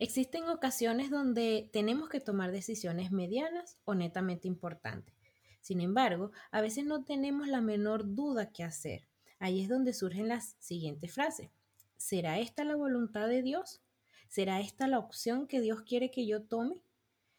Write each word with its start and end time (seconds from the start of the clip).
Existen 0.00 0.48
ocasiones 0.48 1.10
donde 1.10 1.68
tenemos 1.72 2.08
que 2.08 2.20
tomar 2.20 2.52
decisiones 2.52 3.10
medianas 3.10 3.78
o 3.84 3.96
netamente 3.96 4.46
importantes. 4.46 5.12
Sin 5.60 5.80
embargo, 5.80 6.30
a 6.52 6.60
veces 6.60 6.84
no 6.84 7.02
tenemos 7.02 7.48
la 7.48 7.60
menor 7.60 8.14
duda 8.14 8.52
que 8.52 8.62
hacer. 8.62 9.08
Ahí 9.40 9.60
es 9.60 9.68
donde 9.68 9.92
surgen 9.92 10.28
las 10.28 10.54
siguientes 10.60 11.12
frases. 11.12 11.50
¿Será 11.96 12.38
esta 12.38 12.62
la 12.62 12.76
voluntad 12.76 13.26
de 13.26 13.42
Dios? 13.42 13.82
¿Será 14.28 14.60
esta 14.60 14.86
la 14.86 15.00
opción 15.00 15.48
que 15.48 15.60
Dios 15.60 15.82
quiere 15.82 16.12
que 16.12 16.26
yo 16.28 16.44
tome? 16.44 16.80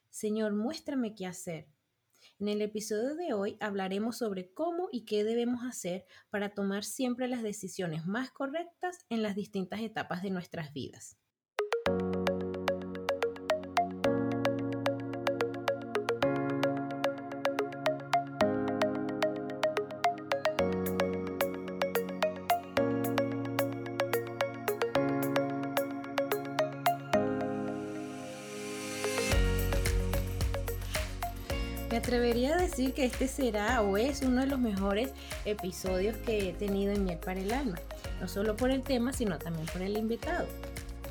Señor, 0.09 0.53
muéstrame 0.53 1.15
qué 1.15 1.27
hacer. 1.27 1.69
En 2.39 2.49
el 2.49 2.61
episodio 2.61 3.15
de 3.15 3.31
hoy 3.33 3.55
hablaremos 3.61 4.17
sobre 4.17 4.51
cómo 4.51 4.89
y 4.91 5.05
qué 5.05 5.23
debemos 5.23 5.63
hacer 5.63 6.05
para 6.29 6.53
tomar 6.53 6.83
siempre 6.83 7.29
las 7.29 7.41
decisiones 7.41 8.05
más 8.05 8.31
correctas 8.31 9.05
en 9.07 9.23
las 9.23 9.35
distintas 9.35 9.79
etapas 9.79 10.23
de 10.23 10.31
nuestras 10.31 10.73
vidas. 10.73 11.17
Que 32.69 33.05
este 33.05 33.27
será 33.27 33.81
o 33.81 33.97
es 33.97 34.21
uno 34.21 34.41
de 34.41 34.47
los 34.47 34.59
mejores 34.59 35.11
episodios 35.43 36.15
que 36.17 36.49
he 36.49 36.53
tenido 36.53 36.93
en 36.93 37.03
Miel 37.03 37.17
para 37.17 37.39
el 37.39 37.51
Alma. 37.51 37.77
No 38.21 38.27
solo 38.27 38.55
por 38.55 38.71
el 38.71 38.83
tema, 38.83 39.11
sino 39.11 39.37
también 39.37 39.65
por 39.67 39.81
el 39.81 39.97
invitado. 39.97 40.47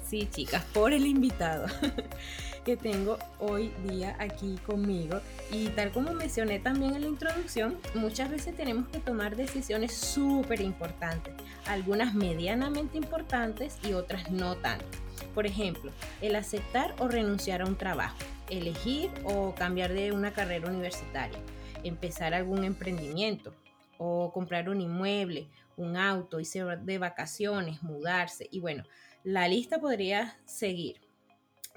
Sí, 0.08 0.28
chicas, 0.30 0.64
por 0.72 0.92
el 0.92 1.04
invitado 1.04 1.66
que 2.64 2.76
tengo 2.76 3.18
hoy 3.38 3.70
día 3.86 4.16
aquí 4.18 4.56
conmigo. 4.66 5.20
Y 5.50 5.68
tal 5.68 5.90
como 5.90 6.14
mencioné 6.14 6.58
también 6.58 6.94
en 6.94 7.02
la 7.02 7.08
introducción, 7.08 7.76
muchas 7.94 8.30
veces 8.30 8.56
tenemos 8.56 8.88
que 8.88 9.00
tomar 9.00 9.36
decisiones 9.36 9.92
súper 9.92 10.60
importantes. 10.60 11.34
Algunas 11.66 12.14
medianamente 12.14 12.96
importantes 12.96 13.76
y 13.86 13.92
otras 13.92 14.30
no 14.30 14.56
tanto. 14.56 14.86
Por 15.34 15.44
ejemplo, 15.44 15.90
el 16.22 16.36
aceptar 16.36 16.94
o 16.98 17.08
renunciar 17.08 17.60
a 17.60 17.66
un 17.66 17.76
trabajo 17.76 18.16
elegir 18.50 19.10
o 19.24 19.54
cambiar 19.54 19.92
de 19.92 20.12
una 20.12 20.32
carrera 20.32 20.68
universitaria, 20.68 21.38
empezar 21.84 22.34
algún 22.34 22.64
emprendimiento 22.64 23.54
o 23.98 24.32
comprar 24.32 24.68
un 24.68 24.80
inmueble, 24.80 25.48
un 25.76 25.96
auto, 25.96 26.40
irse 26.40 26.62
de 26.64 26.98
vacaciones, 26.98 27.82
mudarse 27.82 28.48
y 28.50 28.60
bueno, 28.60 28.84
la 29.24 29.48
lista 29.48 29.80
podría 29.80 30.38
seguir. 30.44 31.00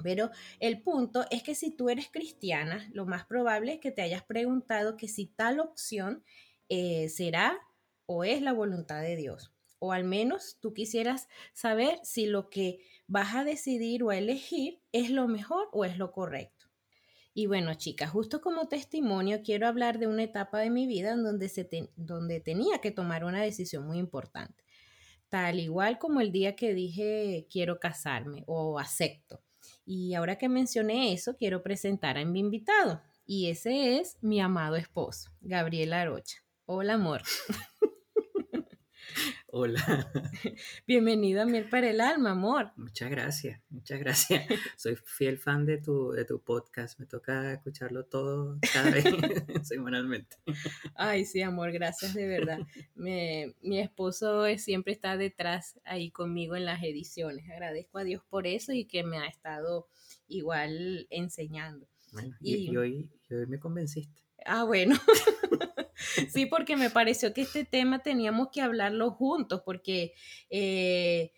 Pero 0.04 0.32
el 0.60 0.82
punto 0.82 1.26
es 1.30 1.44
que 1.44 1.56
si 1.56 1.72
tú 1.72 1.90
eres 1.90 2.10
cristiana, 2.10 2.90
lo 2.94 3.06
más 3.06 3.26
probable 3.26 3.74
es 3.74 3.80
que 3.80 3.92
te 3.92 4.02
hayas 4.02 4.24
preguntado 4.24 4.98
que 4.98 5.08
si 5.08 5.28
tal 5.28 5.60
opción 5.60 6.24
eh, 6.70 7.10
será 7.10 7.60
o 8.06 8.24
es 8.24 8.42
la 8.42 8.54
voluntad 8.54 9.02
de 9.02 9.16
Dios. 9.16 9.54
O 9.80 9.92
al 9.94 10.04
menos 10.04 10.58
tú 10.60 10.74
quisieras 10.74 11.28
saber 11.54 12.00
si 12.04 12.26
lo 12.26 12.50
que 12.50 12.80
vas 13.08 13.36
a 13.36 13.44
decidir 13.44 14.04
o 14.04 14.10
a 14.10 14.18
elegir 14.18 14.80
es 14.92 15.10
lo 15.10 15.28
mejor 15.28 15.70
o 15.72 15.86
es 15.86 15.98
lo 15.98 16.12
correcto. 16.12 16.61
Y 17.34 17.46
bueno, 17.46 17.74
chicas, 17.76 18.10
justo 18.10 18.42
como 18.42 18.68
testimonio 18.68 19.42
quiero 19.44 19.68
hablar 19.68 20.00
de 20.00 20.08
una 20.08 20.24
etapa 20.24 20.60
de 20.60 20.70
mi 20.70 20.86
vida 20.86 21.12
en 21.14 21.24
donde, 21.24 21.50
donde 21.96 22.42
tenía 22.42 22.80
que 22.80 22.92
tomar 22.92 23.24
una 23.24 23.42
decisión 23.42 23.86
muy 23.86 24.00
importante. 24.00 24.64
Tal 25.30 25.60
igual 25.60 25.98
como 25.98 26.20
el 26.20 26.32
día 26.34 26.56
que 26.58 26.74
dije 26.74 27.48
quiero 27.50 27.80
casarme 27.80 28.44
o 28.48 28.80
acepto. 28.80 29.42
Y 29.86 30.14
ahora 30.14 30.38
que 30.38 30.50
mencioné 30.50 31.14
eso, 31.14 31.38
quiero 31.38 31.64
presentar 31.64 32.18
a 32.18 32.26
mi 32.26 32.40
invitado. 32.40 33.02
Y 33.26 33.50
ese 33.50 33.98
es 34.00 34.18
mi 34.22 34.42
amado 34.42 34.76
esposo, 34.76 35.32
Gabriel 35.40 35.94
Arocha. 35.94 36.44
Hola, 36.66 36.96
amor. 36.96 37.22
Hola. 39.54 40.10
Bienvenido 40.88 41.42
a 41.42 41.46
Miel 41.46 41.68
para 41.68 41.90
el 41.90 42.00
Alma, 42.00 42.32
amor. 42.32 42.72
Muchas 42.78 43.12
gracias, 43.12 43.60
muchas 43.70 44.00
gracias. 44.00 44.46
Soy 44.78 44.96
fiel 44.96 45.38
fan 45.38 45.66
de 45.66 45.78
tu, 45.78 46.12
de 46.12 46.24
tu 46.24 46.42
podcast. 46.42 46.98
Me 47.02 47.06
toca 47.06 47.52
escucharlo 47.52 48.06
todo 48.06 48.58
cada 48.72 48.92
vez 48.92 49.04
semanalmente. 49.68 50.38
Ay, 50.96 51.26
sí, 51.26 51.42
amor, 51.42 51.74
gracias 51.74 52.14
de 52.14 52.28
verdad. 52.28 52.60
mi 52.96 53.80
esposo 53.80 54.46
siempre 54.58 54.94
está 54.94 55.18
detrás 55.18 55.78
ahí 55.84 56.12
conmigo 56.12 56.56
en 56.56 56.64
las 56.64 56.82
ediciones. 56.82 57.50
Agradezco 57.50 57.98
a 57.98 58.06
Dios 58.06 58.24
por 58.30 58.48
eso 58.48 58.72
y 58.72 58.86
que 58.86 59.04
me 59.04 59.18
ha 59.18 59.26
estado 59.26 59.90
igual 60.30 61.08
enseñando. 61.10 61.86
y, 62.40 62.74
hoy, 62.78 63.10
y 63.30 63.34
hoy 63.34 63.48
me 63.48 63.60
convenciste. 63.60 64.24
Ah, 64.46 64.64
bueno. 64.64 64.96
sí, 66.34 66.46
porque 66.46 66.78
me 66.78 66.90
pareció 66.90 67.34
que 67.34 67.42
este 67.42 67.66
tema 67.66 68.00
teníamos 68.00 68.50
que 68.52 68.62
hablarlo 68.62 69.12
juntos, 69.12 69.62
porque 69.66 70.14
eh, 70.50 71.32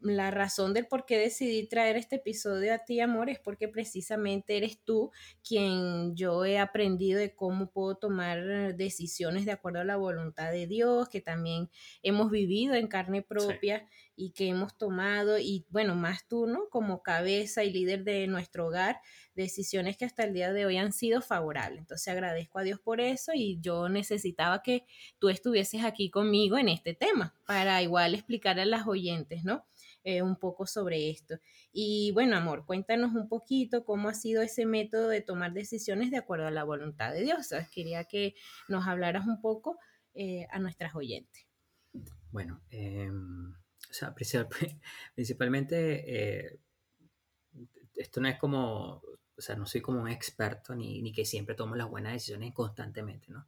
la 0.00 0.30
razón 0.30 0.72
del 0.72 0.86
por 0.86 1.04
qué 1.04 1.18
decidí 1.18 1.66
traer 1.68 1.96
este 1.96 2.16
episodio 2.16 2.72
a 2.74 2.78
ti, 2.78 3.00
amor, 3.00 3.28
es 3.28 3.38
porque 3.38 3.68
precisamente 3.68 4.56
eres 4.56 4.82
tú 4.82 5.10
quien 5.46 6.16
yo 6.16 6.44
he 6.44 6.58
aprendido 6.58 7.18
de 7.18 7.34
cómo 7.34 7.70
puedo 7.70 7.96
tomar 7.96 8.74
decisiones 8.76 9.44
de 9.44 9.52
acuerdo 9.52 9.80
a 9.80 9.84
la 9.84 9.96
voluntad 9.96 10.52
de 10.52 10.66
Dios, 10.66 11.08
que 11.08 11.20
también 11.20 11.70
hemos 12.02 12.30
vivido 12.30 12.74
en 12.74 12.88
carne 12.88 13.22
propia 13.22 13.86
y 14.16 14.32
que 14.32 14.48
hemos 14.48 14.76
tomado, 14.76 15.38
y 15.38 15.66
bueno, 15.70 15.94
más 15.94 16.26
tú, 16.28 16.46
¿no? 16.46 16.68
Como 16.70 17.02
cabeza 17.02 17.64
y 17.64 17.72
líder 17.72 18.04
de 18.04 18.26
nuestro 18.26 18.66
hogar, 18.66 19.00
decisiones 19.34 19.96
que 19.96 20.04
hasta 20.04 20.24
el 20.24 20.34
día 20.34 20.52
de 20.52 20.66
hoy 20.66 20.76
han 20.76 20.92
sido 20.92 21.22
favorables. 21.22 21.80
Entonces 21.80 22.08
agradezco 22.08 22.58
a 22.58 22.62
Dios 22.62 22.80
por 22.80 23.00
eso 23.00 23.32
y 23.34 23.58
yo 23.60 23.88
necesitaba 23.88 24.62
que 24.62 24.84
tú 25.18 25.28
estuvieses 25.30 25.84
aquí 25.84 26.10
conmigo 26.10 26.58
en 26.58 26.68
este 26.68 26.94
tema 26.94 27.34
para 27.46 27.82
igual 27.82 28.14
explicar 28.14 28.60
a 28.60 28.64
las 28.64 28.86
oyentes, 28.86 29.44
¿no? 29.44 29.64
Eh, 30.02 30.22
un 30.22 30.36
poco 30.36 30.66
sobre 30.66 31.10
esto. 31.10 31.38
Y 31.72 32.10
bueno, 32.12 32.34
amor, 32.34 32.64
cuéntanos 32.64 33.14
un 33.14 33.28
poquito 33.28 33.84
cómo 33.84 34.08
ha 34.08 34.14
sido 34.14 34.40
ese 34.40 34.64
método 34.64 35.08
de 35.08 35.20
tomar 35.20 35.52
decisiones 35.52 36.10
de 36.10 36.16
acuerdo 36.16 36.46
a 36.46 36.50
la 36.50 36.64
voluntad 36.64 37.12
de 37.12 37.22
Dios. 37.22 37.50
Quería 37.70 38.04
que 38.04 38.34
nos 38.68 38.86
hablaras 38.86 39.26
un 39.26 39.42
poco 39.42 39.78
eh, 40.14 40.46
a 40.50 40.58
nuestras 40.58 40.94
oyentes. 40.94 41.46
Bueno, 42.30 42.62
em, 42.70 43.52
o 43.52 43.92
sea, 43.92 44.14
principalmente, 45.14 46.44
eh, 46.46 46.60
esto 47.96 48.22
no 48.22 48.28
es 48.28 48.38
como, 48.38 49.02
o 49.36 49.40
sea, 49.40 49.54
no 49.56 49.66
soy 49.66 49.82
como 49.82 50.00
un 50.00 50.08
experto 50.08 50.74
ni, 50.74 51.02
ni 51.02 51.12
que 51.12 51.26
siempre 51.26 51.54
tomo 51.54 51.76
las 51.76 51.90
buenas 51.90 52.14
decisiones 52.14 52.54
constantemente, 52.54 53.26
¿no? 53.30 53.46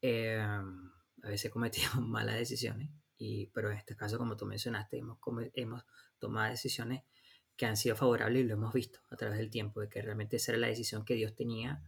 Em, 0.00 0.92
a 1.24 1.28
veces 1.28 1.46
he 1.46 1.50
cometido 1.50 1.90
malas 2.00 2.36
decisiones 2.36 2.88
y, 3.18 3.46
pero 3.48 3.70
en 3.70 3.78
este 3.78 3.96
caso, 3.96 4.18
como 4.18 4.36
tú 4.36 4.46
mencionaste, 4.46 4.98
hemos, 4.98 5.18
hemos 5.54 5.84
tomado 6.18 6.50
decisiones 6.50 7.02
que 7.56 7.66
han 7.66 7.76
sido 7.76 7.96
favorables 7.96 8.44
y 8.44 8.46
lo 8.46 8.54
hemos 8.54 8.72
visto 8.72 9.00
a 9.10 9.16
través 9.16 9.38
del 9.38 9.50
tiempo, 9.50 9.80
de 9.80 9.88
que 9.88 10.02
realmente 10.02 10.36
esa 10.36 10.52
era 10.52 10.60
la 10.60 10.66
decisión 10.66 11.04
que 11.04 11.14
Dios 11.14 11.34
tenía, 11.34 11.82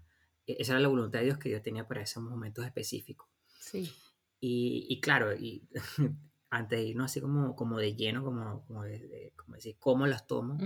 e, 0.47 0.57
esa 0.59 0.73
era 0.73 0.81
la 0.81 0.89
voluntad 0.89 1.19
de 1.21 1.27
Dios 1.27 1.39
que 1.39 1.51
Dios 1.51 1.63
tenía 1.63 1.87
para 1.87 2.03
esos 2.03 2.23
momentos 2.23 2.65
específicos. 2.65 3.29
Sí. 3.61 3.93
Y, 4.41 4.87
y 4.89 5.01
claro, 5.01 5.35
y 5.35 5.69
antes 6.51 6.79
de 6.79 6.85
irnos 6.85 7.11
así 7.11 7.21
como, 7.21 7.55
como 7.55 7.79
de 7.79 7.95
lleno, 7.95 8.25
como, 8.25 8.65
como, 8.67 8.83
como 9.37 9.55
decir, 9.55 9.77
cómo 9.79 10.07
las 10.07 10.27
tomo, 10.27 10.59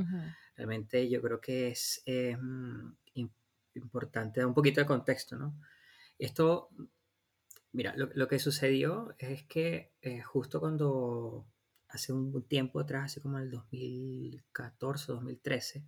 realmente 0.57 1.09
yo 1.09 1.21
creo 1.21 1.41
que 1.41 1.69
es 1.69 2.03
mm, 2.07 2.93
importante 3.75 4.41
dar 4.41 4.47
un 4.47 4.55
poquito 4.55 4.81
de 4.81 4.87
contexto, 4.87 5.37
¿no? 5.37 5.59
Esto 6.19 6.69
Mira, 7.73 7.95
lo, 7.97 8.29
que 8.29 8.39
sucedió 8.39 9.15
es 9.19 9.45
que 9.45 9.95
eh, 10.03 10.21
justo 10.21 10.61
cuando 10.61 11.47
hace 11.89 12.13
un 12.13 12.43
tiempo 12.47 12.81
atrás, 12.81 13.05
así 13.05 13.21
como 13.21 13.39
en 13.39 13.45
el 13.45 13.51
2014, 13.51 15.13
2013, 15.13 15.85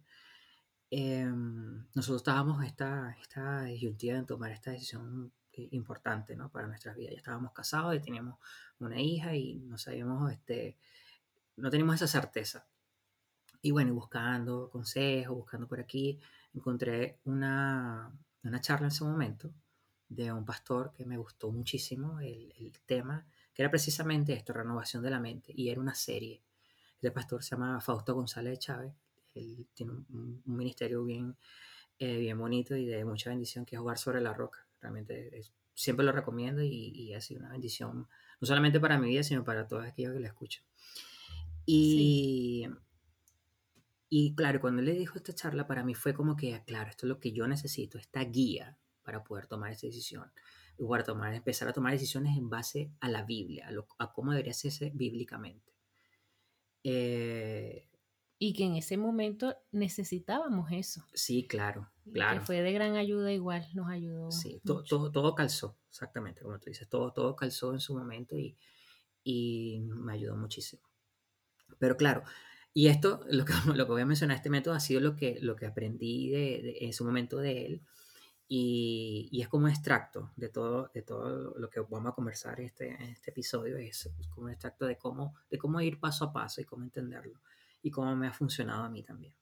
em, 0.90 1.86
nosotros 1.94 2.22
estábamos 2.22 2.64
esta, 2.64 3.16
esta 3.20 3.64
disyuntiva 3.64 4.16
en 4.16 4.26
tomar 4.26 4.50
esta 4.52 4.70
decisión 4.70 5.32
importante 5.72 6.36
¿no? 6.36 6.50
para 6.50 6.66
nuestras 6.66 6.96
vidas. 6.96 7.12
Ya 7.12 7.19
estábamos 7.19 7.52
casados, 7.52 7.94
y 7.94 8.00
teníamos 8.00 8.38
una 8.78 9.00
hija 9.00 9.34
y 9.37 9.56
no 9.60 9.78
sabíamos, 9.78 10.32
este, 10.32 10.78
no 11.56 11.70
teníamos 11.70 11.96
esa 11.96 12.06
certeza. 12.08 12.66
Y 13.62 13.70
bueno, 13.72 13.94
buscando 13.94 14.70
consejos, 14.70 15.37
buscando 15.37 15.69
por 15.69 15.80
aquí, 15.80 16.20
encontré 16.54 17.20
una, 17.25 18.10
una 18.42 18.60
charla 18.60 18.87
en 18.87 18.92
ese 18.92 19.04
momento 19.04 19.52
de 20.08 20.32
un 20.32 20.44
pastor 20.44 20.92
que 20.92 21.04
me 21.04 21.16
gustó 21.16 21.50
muchísimo 21.50 22.20
el, 22.20 22.52
el, 22.58 22.72
tema, 22.86 23.26
que 23.52 23.62
era 23.62 23.70
precisamente 23.70 24.32
esto, 24.32 24.52
renovación 24.52 25.02
de 25.02 25.10
la 25.10 25.20
mente, 25.20 25.52
y 25.54 25.70
era 25.70 25.80
una 25.80 25.94
serie. 25.94 26.42
Este 26.96 27.10
pastor 27.10 27.42
se 27.42 27.50
llama 27.50 27.80
Fausto 27.80 28.14
González 28.14 28.58
Chávez, 28.58 28.94
él 29.34 29.66
tiene 29.74 29.92
un, 29.92 30.42
ministerio 30.44 31.04
bien, 31.04 31.36
eh, 31.98 32.18
bien 32.18 32.38
bonito 32.38 32.76
y 32.76 32.86
de 32.86 33.04
mucha 33.04 33.30
bendición, 33.30 33.64
que 33.64 33.76
es 33.76 33.80
Jugar 33.80 33.98
sobre 33.98 34.20
la 34.20 34.32
Roca. 34.32 34.66
Realmente 34.80 35.42
siempre 35.74 36.06
lo 36.06 36.12
recomiendo 36.12 36.62
y, 36.62 36.68
y, 36.68 37.14
ha 37.14 37.20
sido 37.20 37.40
una 37.40 37.50
bendición, 37.50 38.08
no 38.40 38.46
solamente 38.46 38.78
para 38.80 38.98
mi 38.98 39.08
vida, 39.08 39.22
sino 39.22 39.44
para 39.44 39.66
todos 39.66 39.84
aquellos 39.84 40.14
que 40.14 40.20
la 40.20 40.28
escuchan. 40.28 40.64
Y, 41.66 42.68
Y 44.08 44.34
claro, 44.34 44.60
cuando 44.60 44.80
él 44.80 44.86
le 44.86 44.94
dijo 44.94 45.16
esta 45.16 45.34
charla, 45.34 45.66
para 45.66 45.82
mí 45.82 45.94
fue 45.94 46.14
como 46.14 46.36
que, 46.36 46.62
claro, 46.64 46.90
esto 46.90 47.06
es 47.06 47.08
lo 47.08 47.18
que 47.18 47.32
yo 47.32 47.48
necesito, 47.48 47.98
esta 47.98 48.22
guía 48.24 48.78
para 49.04 49.22
poder 49.22 49.46
tomar 49.46 49.72
esa 49.72 49.86
decisión. 49.86 50.30
Y 50.78 50.84
para 50.86 51.04
tomar, 51.04 51.34
empezar 51.34 51.68
a 51.68 51.72
tomar 51.72 51.92
decisiones 51.92 52.36
en 52.36 52.48
base 52.48 52.90
a 53.00 53.08
la 53.08 53.22
Biblia, 53.22 53.68
a, 53.98 54.12
cómo 54.12 54.32
debería 54.32 54.50
hacerse 54.50 54.90
bíblicamente. 54.94 55.72
Eh, 56.82 57.88
y 58.38 58.52
que 58.52 58.64
en 58.64 58.74
ese 58.74 58.96
momento 58.96 59.56
necesitábamos 59.70 60.70
eso. 60.72 61.04
Sí, 61.14 61.46
claro, 61.46 61.90
claro. 62.12 62.40
Que 62.40 62.46
fue 62.46 62.62
de 62.62 62.72
gran 62.72 62.96
ayuda 62.96 63.32
igual, 63.32 63.66
nos 63.74 63.88
ayudó. 63.88 64.32
Sí, 64.32 64.60
todo, 64.64 65.10
todo, 65.12 65.34
calzó, 65.34 65.78
exactamente, 65.88 66.42
como 66.42 66.58
tú 66.58 66.66
dices, 66.66 66.88
todo, 66.88 67.12
todo 67.12 67.36
calzó 67.36 67.72
en 67.72 67.80
su 67.80 67.96
momento 67.96 68.36
y, 68.36 68.58
y 69.22 69.80
me 69.80 70.14
ayudó 70.14 70.36
muchísimo. 70.36 70.82
Pero 71.78 71.96
claro, 71.96 72.24
y 72.76 72.88
esto, 72.88 73.20
lo 73.30 73.44
que, 73.44 73.52
lo 73.74 73.86
que 73.86 73.92
voy 73.92 74.02
a 74.02 74.06
mencionar, 74.06 74.36
este 74.36 74.50
método 74.50 74.74
ha 74.74 74.80
sido 74.80 75.00
lo 75.00 75.14
que, 75.16 75.38
lo 75.40 75.54
que 75.56 75.66
aprendí 75.66 76.28
de, 76.30 76.78
en 76.80 76.92
su 76.92 77.04
momento 77.04 77.38
de 77.38 77.66
él. 77.66 77.82
Y, 78.56 79.40
es 79.42 79.48
como 79.48 79.66
extracto 79.66 80.30
de 80.36 80.48
todo, 80.48 80.88
de 80.94 81.02
todo 81.02 81.58
lo 81.58 81.68
que 81.68 81.80
vamos 81.80 82.12
a 82.12 82.14
conversar 82.14 82.60
en 82.60 82.66
este, 82.66 82.88
en 82.90 83.10
este 83.10 83.32
episodio. 83.32 83.76
Es 83.76 84.08
como 84.32 84.48
extracto 84.48 84.86
de 84.86 84.96
cómo, 84.96 85.34
de 85.50 85.58
cómo 85.58 85.80
ir 85.80 85.98
paso 85.98 86.26
a 86.26 86.32
paso 86.32 86.60
y 86.60 86.64
cómo 86.64 86.84
entenderlo. 86.84 87.40
Y 87.82 87.90
cómo 87.90 88.14
me 88.14 88.28
ha 88.28 88.32
funcionado 88.32 88.84
a 88.84 88.88
mí 88.88 89.02
también. 89.02 89.34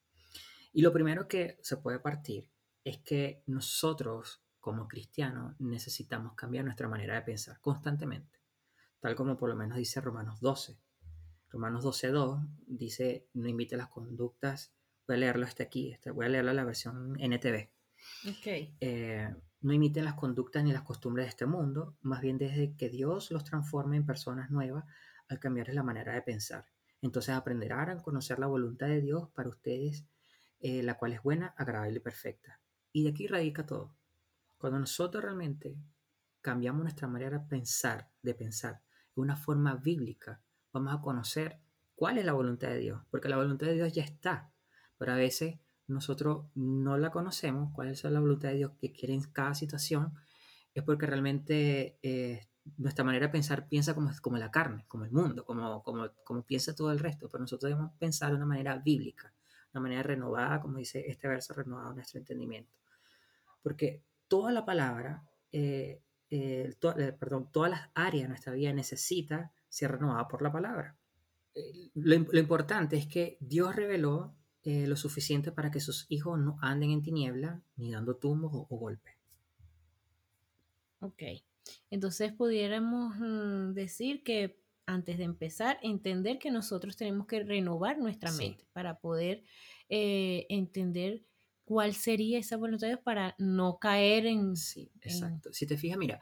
Y 0.73 0.81
lo 0.81 0.95
primero 0.95 1.29
que 1.29 1.59
se 1.61 1.77
puede 1.77 1.99
partir 1.99 2.49
es 2.85 2.99
que 2.99 3.43
nosotros, 3.47 4.43
como 4.61 4.89
cristianos, 4.89 5.55
necesitamos 5.61 6.35
cambiar 6.35 6.65
nuestra 6.65 6.89
manera 6.89 7.15
de 7.15 7.23
pensar 7.23 7.61
constantemente. 7.61 8.41
Tal 8.99 9.15
como 9.15 9.37
por 9.37 9.51
lo 9.51 9.57
menos 9.57 9.77
dice 9.77 10.01
Romanos 10.01 10.41
12 10.41 10.79
Romanos 11.51 11.85
12.2 11.85 12.49
dice, 12.67 13.29
no 13.35 13.47
invite 13.47 13.77
las 13.77 13.89
conductas, 13.89 14.73
voy 15.07 15.17
a 15.17 15.19
leerlo 15.19 15.45
este 15.45 15.63
aquí, 15.63 15.93
este, 15.93 16.11
voy 16.11 16.25
a 16.25 16.31
leerlo 16.31 16.51
en 16.51 16.57
la 16.57 16.65
versión 16.65 17.15
NTV. 17.21 17.82
Okay. 18.39 18.77
Eh, 18.81 19.29
no 19.63 19.73
imiten 19.73 20.05
las 20.05 20.15
conductas 20.15 20.65
ni 20.65 20.73
las 20.73 20.83
costumbres 20.83 21.27
de 21.27 21.31
este 21.31 21.47
mundo, 21.47 21.97
más 22.03 22.21
bien 22.21 22.39
desde 22.39 22.75
que 22.77 22.89
Dios 22.89 23.31
los 23.31 23.45
transforme 23.45 23.97
en 23.97 24.07
personas 24.07 24.51
nuevas 24.51 24.85
al 25.29 25.39
cambiarles 25.39 25.77
la 25.77 25.83
manera 25.83 26.15
de 26.15 26.23
pensar. 26.23 26.67
Entonces 27.01 27.35
aprenderán 27.35 27.91
a 27.91 28.03
conocer 28.03 28.39
la 28.39 28.47
voluntad 28.47 28.87
de 28.89 29.01
Dios 29.01 29.29
para 29.31 29.49
ustedes, 29.49 30.05
eh, 30.61 30.83
la 30.83 30.95
cual 30.95 31.13
es 31.13 31.23
buena, 31.23 31.55
agradable 31.57 31.97
y 31.97 32.01
perfecta. 32.01 32.61
Y 32.93 33.05
de 33.05 33.11
aquí 33.11 33.27
radica 33.27 33.67
todo. 33.67 33.97
Cuando 34.59 34.79
nosotros 34.79 35.23
realmente 35.23 35.77
cambiamos 36.41 36.83
nuestra 36.83 37.09
manera 37.09 37.39
de 37.39 37.47
pensar, 37.47 38.11
de 38.23 38.35
pensar 38.35 38.83
de 39.15 39.21
una 39.21 39.37
forma 39.37 39.75
bíblica, 39.77 40.41
vamos 40.73 40.95
a 40.95 41.01
conocer 41.01 41.61
cuál 41.95 42.19
es 42.19 42.25
la 42.25 42.33
voluntad 42.33 42.69
de 42.69 42.79
Dios, 42.79 43.03
porque 43.11 43.29
la 43.29 43.37
voluntad 43.37 43.67
de 43.67 43.75
Dios 43.75 43.93
ya 43.93 44.03
está, 44.03 44.53
pero 44.99 45.13
a 45.13 45.17
veces 45.17 45.59
nosotros 45.87 46.47
no 46.55 46.97
la 46.97 47.11
conocemos, 47.11 47.73
cuál 47.75 47.89
es 47.89 48.05
la 48.05 48.21
voluntad 48.21 48.51
de 48.51 48.57
Dios 48.57 48.73
que 48.81 48.93
quiere 48.93 49.15
en 49.15 49.23
cada 49.23 49.55
situación, 49.55 50.15
es 50.75 50.83
porque 50.83 51.07
realmente 51.07 51.99
eh, 52.03 52.49
nuestra 52.77 53.05
manera 53.05 53.27
de 53.27 53.33
pensar 53.33 53.69
piensa 53.69 53.95
como, 53.95 54.11
como 54.21 54.39
la 54.39 54.51
carne, 54.51 54.85
como 54.89 55.05
el 55.05 55.13
mundo, 55.13 55.45
como, 55.45 55.83
como, 55.83 56.11
como 56.25 56.43
piensa 56.43 56.75
todo 56.75 56.93
el 56.93 56.99
resto, 56.99 57.29
pero 57.29 57.43
nosotros 57.43 57.71
debemos 57.71 57.93
pensar 57.99 58.31
de 58.31 58.37
una 58.37 58.47
manera 58.47 58.79
bíblica, 58.79 59.33
una 59.73 59.83
manera 59.83 60.03
renovada, 60.03 60.61
como 60.61 60.79
dice 60.79 61.05
este 61.09 61.29
verso, 61.29 61.55
renovado 61.55 61.95
nuestro 61.95 62.19
entendimiento. 62.19 62.73
Porque 63.63 64.03
toda 64.29 64.53
la 64.53 64.65
palabra, 64.65 65.25
eh, 65.51 66.03
eh, 66.31 66.75
perdón, 67.19 67.51
todas 67.53 67.71
las 67.71 67.91
áreas 67.95 68.25
de 68.25 68.29
nuestra 68.29 68.53
vida 68.53 68.73
necesita 68.73 69.53
se 69.69 69.89
renovada 69.89 70.29
por 70.29 70.43
la 70.43 70.53
palabra. 70.53 70.97
Eh, 71.55 71.91
lo, 71.95 72.39
importante 72.39 72.97
es 72.97 73.07
que 73.07 73.37
Dios 73.41 73.77
reveló 73.77 74.35
eh, 74.65 74.87
lo 74.87 74.97
suficiente 74.97 75.53
para 75.53 75.71
que 75.71 75.81
sus 75.81 76.07
hijos 76.09 76.39
no 76.39 76.57
anden 76.61 76.91
en 76.91 77.03
tiniebla 77.03 77.63
ni 77.77 77.91
dando 77.91 78.17
tumbos 78.17 78.53
o, 78.55 78.77
golpes. 78.77 79.15
Ok, 81.01 81.23
entonces 81.91 82.33
pudiéramos 82.33 83.17
mm, 83.19 83.73
decir 83.73 84.23
que 84.23 84.61
antes 84.87 85.19
de 85.19 85.25
empezar, 85.25 85.79
entender 85.83 86.39
que 86.39 86.51
nosotros 86.51 86.97
tenemos 86.97 87.27
que 87.27 87.43
renovar 87.43 87.99
nuestra 87.99 88.33
mente 88.33 88.67
para 88.73 88.99
poder 88.99 89.43
eh, 89.89 90.47
entender 90.49 91.23
cuál 91.65 91.95
sería 91.95 92.39
esa 92.39 92.57
voluntad 92.57 92.87
de 92.87 92.95
Dios 92.95 93.05
para 93.05 93.35
no 93.39 93.79
caer 93.79 94.27
en... 94.27 94.57
Sí, 94.57 94.91
exacto. 95.01 95.53
Si 95.53 95.67
te 95.67 95.77
fijas, 95.77 95.99
mira, 95.99 96.21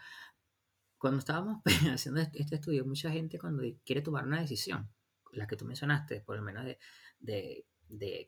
cuando 0.98 1.18
estábamos 1.18 1.62
haciendo 1.92 2.20
este 2.20 2.54
estudio, 2.54 2.84
mucha 2.84 3.10
gente 3.10 3.38
cuando 3.38 3.62
quiere 3.84 4.02
tomar 4.02 4.26
una 4.26 4.40
decisión, 4.40 4.90
la 5.32 5.46
que 5.46 5.56
tú 5.56 5.64
mencionaste, 5.64 6.20
por 6.20 6.36
lo 6.36 6.42
menos 6.42 6.64
de, 6.64 6.78
de, 7.18 7.66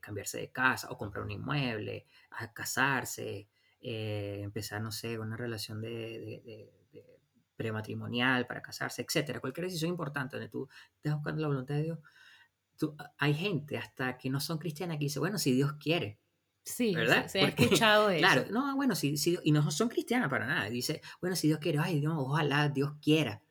cambiarse 0.00 0.38
de 0.38 0.50
casa 0.50 0.88
o 0.90 0.96
comprar 0.96 1.24
un 1.24 1.30
inmueble, 1.30 2.06
a 2.30 2.52
casarse, 2.52 3.48
eh, 3.80 4.40
empezar, 4.42 4.80
no 4.80 4.92
sé, 4.92 5.18
una 5.18 5.36
relación 5.36 5.80
de, 5.80 6.70
prematrimonial 7.56 8.46
para 8.46 8.62
casarse, 8.62 9.02
etcétera, 9.02 9.40
cualquier 9.40 9.66
decisión 9.66 9.90
importante 9.90 10.36
donde 10.36 10.50
tú 10.50 10.68
estás 10.96 11.14
buscando 11.14 11.42
la 11.42 11.48
voluntad 11.48 11.74
de 11.76 11.82
Dios, 11.84 11.98
hay 13.18 13.34
gente 13.34 13.78
hasta 13.78 14.18
que 14.18 14.30
no 14.30 14.40
son 14.40 14.58
cristianas 14.58 14.98
que 14.98 15.04
dice, 15.04 15.20
bueno, 15.20 15.38
si 15.38 15.52
Dios 15.52 15.74
quiere, 15.74 16.18
Sí, 16.64 16.94
¿verdad? 16.94 17.26
se, 17.26 17.40
ha 17.40 17.48
escuchado 17.48 18.10
eso. 18.10 18.20
Claro, 18.20 18.44
no, 18.50 18.76
bueno, 18.76 18.94
si, 18.94 19.16
si, 19.16 19.38
y 19.42 19.52
no 19.52 19.68
son 19.70 19.88
cristianas 19.88 20.28
para 20.28 20.46
nada. 20.46 20.70
Dice, 20.70 21.00
bueno, 21.20 21.36
si 21.36 21.48
Dios 21.48 21.58
quiere, 21.58 21.78
ay 21.78 22.00
Dios, 22.00 22.14
ojalá 22.16 22.68
Dios 22.68 22.94
quiera. 23.02 23.42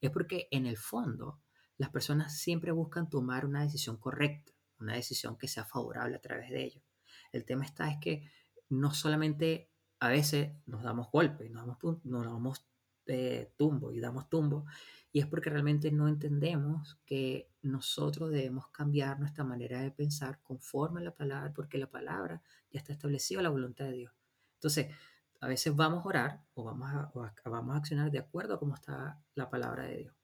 Es 0.00 0.10
porque 0.10 0.48
en 0.50 0.66
el 0.66 0.76
fondo 0.76 1.40
las 1.76 1.90
personas 1.90 2.36
siempre 2.38 2.72
buscan 2.72 3.08
tomar 3.08 3.46
una 3.46 3.62
decisión 3.62 3.96
correcta, 3.96 4.52
una 4.80 4.94
decisión 4.94 5.36
que 5.36 5.48
sea 5.48 5.64
favorable 5.64 6.16
a 6.16 6.20
través 6.20 6.50
de 6.50 6.64
ellos. 6.64 6.84
El 7.32 7.44
tema 7.44 7.64
está 7.64 7.90
es 7.90 7.98
que 7.98 8.30
no 8.68 8.92
solamente 8.92 9.70
a 10.00 10.08
veces 10.08 10.50
nos 10.66 10.82
damos 10.82 11.10
golpes, 11.10 11.50
nos 11.50 11.66
damos, 11.66 12.04
nos 12.04 12.24
damos 12.24 12.66
eh, 13.06 13.52
tumbo 13.56 13.92
y 13.92 14.00
damos 14.00 14.28
tumbo, 14.28 14.66
y 15.12 15.20
es 15.20 15.26
porque 15.26 15.50
realmente 15.50 15.90
no 15.90 16.08
entendemos 16.08 16.98
que 17.06 17.50
nosotros 17.62 18.30
debemos 18.30 18.68
cambiar 18.68 19.18
nuestra 19.18 19.44
manera 19.44 19.80
de 19.80 19.90
pensar 19.90 20.40
conforme 20.42 21.00
a 21.00 21.04
la 21.04 21.14
palabra, 21.14 21.52
porque 21.54 21.78
la 21.78 21.90
palabra 21.90 22.42
ya 22.70 22.78
está 22.78 22.92
establecida 22.92 23.42
la 23.42 23.48
voluntad 23.48 23.86
de 23.86 23.92
Dios. 23.92 24.12
Entonces, 24.54 24.94
a 25.40 25.48
veces 25.48 25.74
vamos 25.74 26.04
a 26.04 26.08
orar 26.08 26.44
o 26.54 26.64
vamos 26.64 26.90
a, 26.92 27.12
vamos 27.44 27.74
a 27.74 27.78
accionar 27.78 28.10
de 28.10 28.18
acuerdo 28.18 28.54
a 28.54 28.58
cómo 28.58 28.74
está 28.74 29.20
la 29.34 29.48
palabra 29.48 29.84
de 29.84 29.96
Dios. 29.96 30.14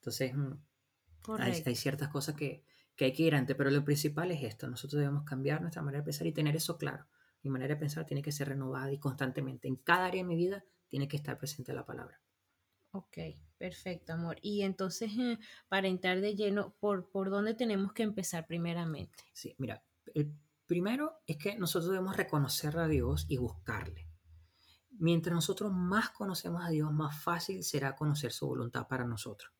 Entonces, 0.00 0.34
mm, 0.34 0.52
hay, 1.38 1.62
hay, 1.64 1.76
ciertas 1.76 2.08
cosas 2.08 2.34
que, 2.34 2.64
que 2.96 3.06
hay 3.06 3.12
que 3.12 3.24
ir 3.24 3.34
antes, 3.34 3.56
pero 3.56 3.70
lo 3.70 3.84
principal 3.84 4.30
es 4.30 4.42
esto. 4.42 4.68
Nosotros 4.68 5.00
debemos 5.00 5.24
cambiar 5.24 5.60
nuestra 5.60 5.82
manera 5.82 6.02
de 6.02 6.06
pensar 6.06 6.26
y 6.26 6.32
tener 6.32 6.54
eso 6.56 6.78
claro. 6.78 7.06
Mi 7.42 7.50
manera 7.50 7.74
de 7.74 7.80
pensar 7.80 8.06
tiene 8.06 8.22
que 8.22 8.32
ser 8.32 8.48
renovada 8.48 8.92
y 8.92 8.98
constantemente. 8.98 9.68
En 9.68 9.76
cada 9.76 10.06
área 10.06 10.22
de 10.22 10.28
mi 10.28 10.36
vida 10.36 10.64
tiene 10.88 11.08
que 11.08 11.16
estar 11.16 11.36
presente 11.38 11.72
la 11.72 11.84
palabra. 11.84 12.20
Ok, 12.92 13.18
perfecto, 13.58 14.12
amor. 14.12 14.36
Y 14.40 14.62
entonces, 14.62 15.10
eh, 15.18 15.38
para 15.68 15.88
entrar 15.88 16.20
de 16.20 16.36
lleno, 16.36 16.74
¿por, 16.78 17.10
¿por 17.10 17.30
dónde 17.30 17.54
tenemos 17.54 17.92
que 17.92 18.04
empezar 18.04 18.46
primeramente? 18.46 19.24
Sí, 19.32 19.54
mira, 19.58 19.82
el 20.14 20.32
primero 20.66 21.20
es 21.26 21.36
que 21.36 21.56
nosotros 21.56 21.90
debemos 21.90 22.16
reconocer 22.16 22.78
a 22.78 22.86
Dios 22.86 23.26
y 23.28 23.38
buscarle. 23.38 24.08
Mientras 24.92 25.34
nosotros 25.34 25.72
más 25.72 26.10
conocemos 26.10 26.64
a 26.64 26.68
Dios, 26.68 26.92
más 26.92 27.20
fácil 27.20 27.64
será 27.64 27.96
conocer 27.96 28.30
su 28.30 28.46
voluntad 28.46 28.86
para 28.86 29.04
nosotros. 29.04 29.52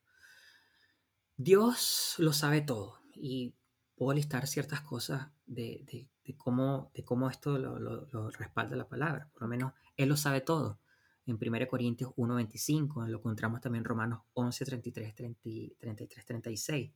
Dios 1.36 2.14
lo 2.18 2.32
sabe 2.32 2.60
todo 2.60 3.03
y 3.16 3.54
puedo 3.96 4.14
listar 4.14 4.46
ciertas 4.46 4.80
cosas 4.80 5.28
de, 5.46 6.08
cómo, 6.36 6.90
de 6.94 7.04
cómo 7.04 7.30
esto 7.30 7.58
lo, 7.58 8.30
respalda 8.30 8.76
la 8.76 8.88
palabra. 8.88 9.28
Por 9.32 9.42
lo 9.42 9.48
menos 9.48 9.72
Él 9.96 10.08
lo 10.08 10.16
sabe 10.16 10.40
todo 10.40 10.78
en 11.26 11.38
1 11.40 11.68
Corintios 11.68 12.12
1.25, 12.16 13.06
lo 13.08 13.18
encontramos 13.18 13.60
también 13.60 13.80
en 13.80 13.86
Romanos 13.86 14.22
11, 14.34 14.64
33, 14.64 15.14
33, 15.14 16.24
36. 16.26 16.92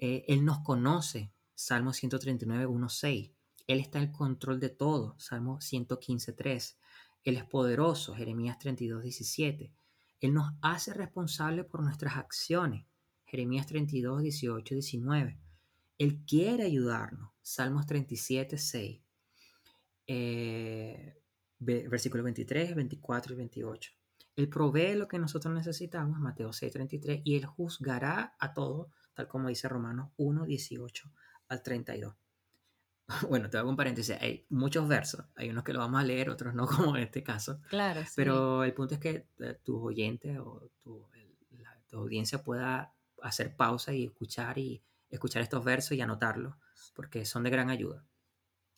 él 0.00 0.44
nos 0.44 0.60
conoce, 0.60 1.30
Salmo 1.54 1.92
139, 1.92 2.66
1.6. 2.66 3.32
Él 3.66 3.80
está 3.80 3.98
en 4.00 4.12
control 4.12 4.60
de 4.60 4.70
todo, 4.70 5.14
Salmo 5.18 5.58
115.3. 5.58 6.76
Él 7.24 7.36
es 7.36 7.44
poderoso, 7.44 8.14
Jeremías 8.14 8.58
32, 8.58 9.02
17. 9.02 9.72
Él 10.20 10.34
nos 10.34 10.52
hace 10.62 10.94
responsable 10.94 11.64
por 11.64 11.82
nuestras 11.82 12.16
acciones, 12.16 12.86
Jeremías 13.26 13.66
32, 13.66 14.22
18, 14.22 14.74
19. 14.74 15.38
Él 15.98 16.24
quiere 16.26 16.64
ayudarnos, 16.64 17.30
Salmos 17.42 17.86
37, 17.86 18.58
6. 18.58 19.00
Eh, 20.06 21.20
versículos 21.58 22.24
23, 22.24 22.74
24 22.74 23.34
y 23.34 23.36
28. 23.36 23.92
Él 24.36 24.48
provee 24.48 24.94
lo 24.94 25.06
que 25.06 25.18
nosotros 25.18 25.54
necesitamos, 25.54 26.18
Mateo 26.18 26.52
6, 26.52 26.72
33, 26.72 27.20
y 27.24 27.36
Él 27.36 27.46
juzgará 27.46 28.34
a 28.38 28.52
todo, 28.52 28.90
tal 29.14 29.28
como 29.28 29.48
dice 29.48 29.68
Romanos 29.68 30.10
1, 30.16 30.44
18 30.44 31.12
al 31.48 31.62
32. 31.62 32.14
Bueno, 33.28 33.50
te 33.50 33.58
hago 33.58 33.68
un 33.68 33.76
paréntesis, 33.76 34.16
hay 34.18 34.46
muchos 34.48 34.88
versos, 34.88 35.26
hay 35.36 35.50
unos 35.50 35.62
que 35.62 35.74
lo 35.74 35.78
vamos 35.78 36.00
a 36.00 36.04
leer, 36.04 36.30
otros 36.30 36.54
no, 36.54 36.66
como 36.66 36.96
en 36.96 37.02
este 37.02 37.22
caso. 37.22 37.60
Claro. 37.68 38.02
Pero 38.16 38.64
el 38.64 38.72
punto 38.72 38.94
es 38.94 39.00
que 39.00 39.28
eh, 39.40 39.58
tu 39.62 39.78
oyente 39.78 40.38
o 40.38 40.70
tu, 40.82 41.06
audiencia 41.92 42.42
pueda 42.42 42.92
hacer 43.28 43.56
pausa 43.56 43.92
y 43.92 44.04
escuchar 44.04 44.58
y 44.58 44.82
escuchar 45.10 45.42
estos 45.42 45.64
versos 45.64 45.96
y 45.96 46.00
anotarlos 46.00 46.54
porque 46.94 47.24
son 47.24 47.42
de 47.42 47.50
gran 47.50 47.70
ayuda. 47.70 48.04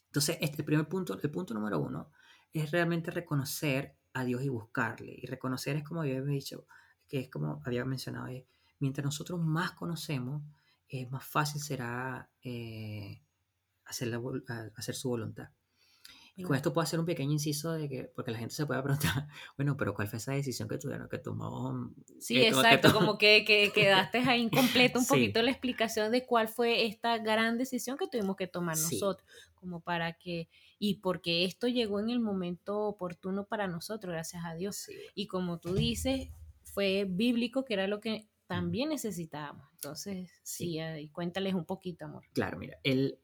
Entonces, 0.06 0.38
este, 0.40 0.62
el 0.62 0.64
primer 0.64 0.88
punto, 0.88 1.18
el 1.20 1.30
punto 1.30 1.54
número 1.54 1.78
uno, 1.78 2.10
es 2.52 2.70
realmente 2.70 3.10
reconocer 3.10 3.96
a 4.12 4.24
Dios 4.24 4.42
y 4.42 4.48
buscarle. 4.48 5.18
Y 5.20 5.26
reconocer 5.26 5.76
es 5.76 5.84
como 5.84 6.04
yo 6.04 6.16
había 6.16 6.32
dicho, 6.32 6.66
que 7.06 7.20
es 7.20 7.30
como 7.30 7.62
había 7.64 7.84
mencionado, 7.84 8.28
mientras 8.78 9.04
nosotros 9.04 9.40
más 9.40 9.72
conocemos, 9.72 10.42
es 10.88 11.10
más 11.10 11.24
fácil 11.26 11.60
será 11.60 12.30
eh, 12.42 13.22
hacer, 13.84 14.08
la, 14.08 14.20
hacer 14.76 14.94
su 14.94 15.08
voluntad. 15.08 15.50
Y 16.38 16.42
con 16.42 16.54
esto 16.54 16.74
puedo 16.74 16.84
hacer 16.84 17.00
un 17.00 17.06
pequeño 17.06 17.32
inciso 17.32 17.72
de 17.72 17.88
que, 17.88 18.04
porque 18.14 18.30
la 18.30 18.36
gente 18.36 18.54
se 18.54 18.66
puede 18.66 18.82
preguntar, 18.82 19.26
bueno, 19.56 19.74
pero 19.76 19.94
¿cuál 19.94 20.06
fue 20.06 20.18
esa 20.18 20.32
decisión 20.32 20.68
que 20.68 20.76
tuvieron, 20.76 21.08
que 21.08 21.16
tomó? 21.16 21.90
Sí, 22.20 22.38
exacto, 22.44 22.92
como 22.92 23.16
que, 23.16 23.44
que, 23.46 23.72
quedaste 23.72 24.18
ahí 24.18 24.42
incompleto 24.52 24.98
un 24.98 25.06
poquito 25.06 25.40
la 25.40 25.50
explicación 25.50 26.12
de 26.12 26.26
cuál 26.26 26.48
fue 26.48 26.84
esta 26.84 27.16
gran 27.16 27.56
decisión 27.56 27.96
que 27.96 28.06
tuvimos 28.06 28.36
que 28.36 28.46
tomar 28.46 28.76
nosotros, 28.76 29.26
como 29.54 29.80
para 29.80 30.12
que, 30.12 30.50
y 30.78 30.96
porque 30.96 31.46
esto 31.46 31.68
llegó 31.68 32.00
en 32.00 32.10
el 32.10 32.20
momento 32.20 32.80
oportuno 32.80 33.46
para 33.46 33.66
nosotros, 33.66 34.12
gracias 34.12 34.44
a 34.44 34.54
Dios. 34.54 34.88
Y 35.14 35.28
como 35.28 35.58
tú 35.58 35.72
dices, 35.74 36.28
fue 36.64 37.06
bíblico, 37.08 37.64
que 37.64 37.72
era 37.72 37.86
lo 37.86 38.00
que 38.00 38.28
también 38.46 38.90
necesitábamos. 38.90 39.68
Entonces, 39.74 40.30
sí, 40.42 40.78
y 40.80 41.08
cuéntales 41.10 41.54
un 41.54 41.64
poquito, 41.64 42.04
amor. 42.04 42.24
Claro, 42.32 42.58
mira, 42.58 42.78
el, 42.82 43.18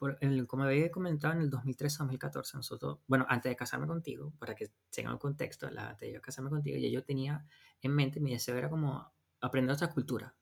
como 0.46 0.64
había 0.64 0.90
comentado 0.90 1.34
en 1.34 1.42
el 1.42 1.50
2013-2014, 1.50 2.54
nosotros, 2.54 2.98
bueno, 3.06 3.24
antes 3.28 3.50
de 3.50 3.56
casarme 3.56 3.86
contigo, 3.86 4.32
para 4.38 4.54
que 4.54 4.70
tengan 4.90 5.14
el 5.14 5.18
contexto, 5.18 5.70
la, 5.70 5.90
antes 5.90 6.08
de 6.08 6.14
yo 6.14 6.20
casarme 6.20 6.50
contigo, 6.50 6.76
ya 6.78 6.88
yo 6.88 7.04
tenía 7.04 7.46
en 7.80 7.94
mente, 7.94 8.20
mi 8.20 8.32
deseo 8.32 8.56
era 8.56 8.68
como 8.68 9.12
aprender 9.40 9.74
otra 9.74 9.90
cultura. 9.90 10.34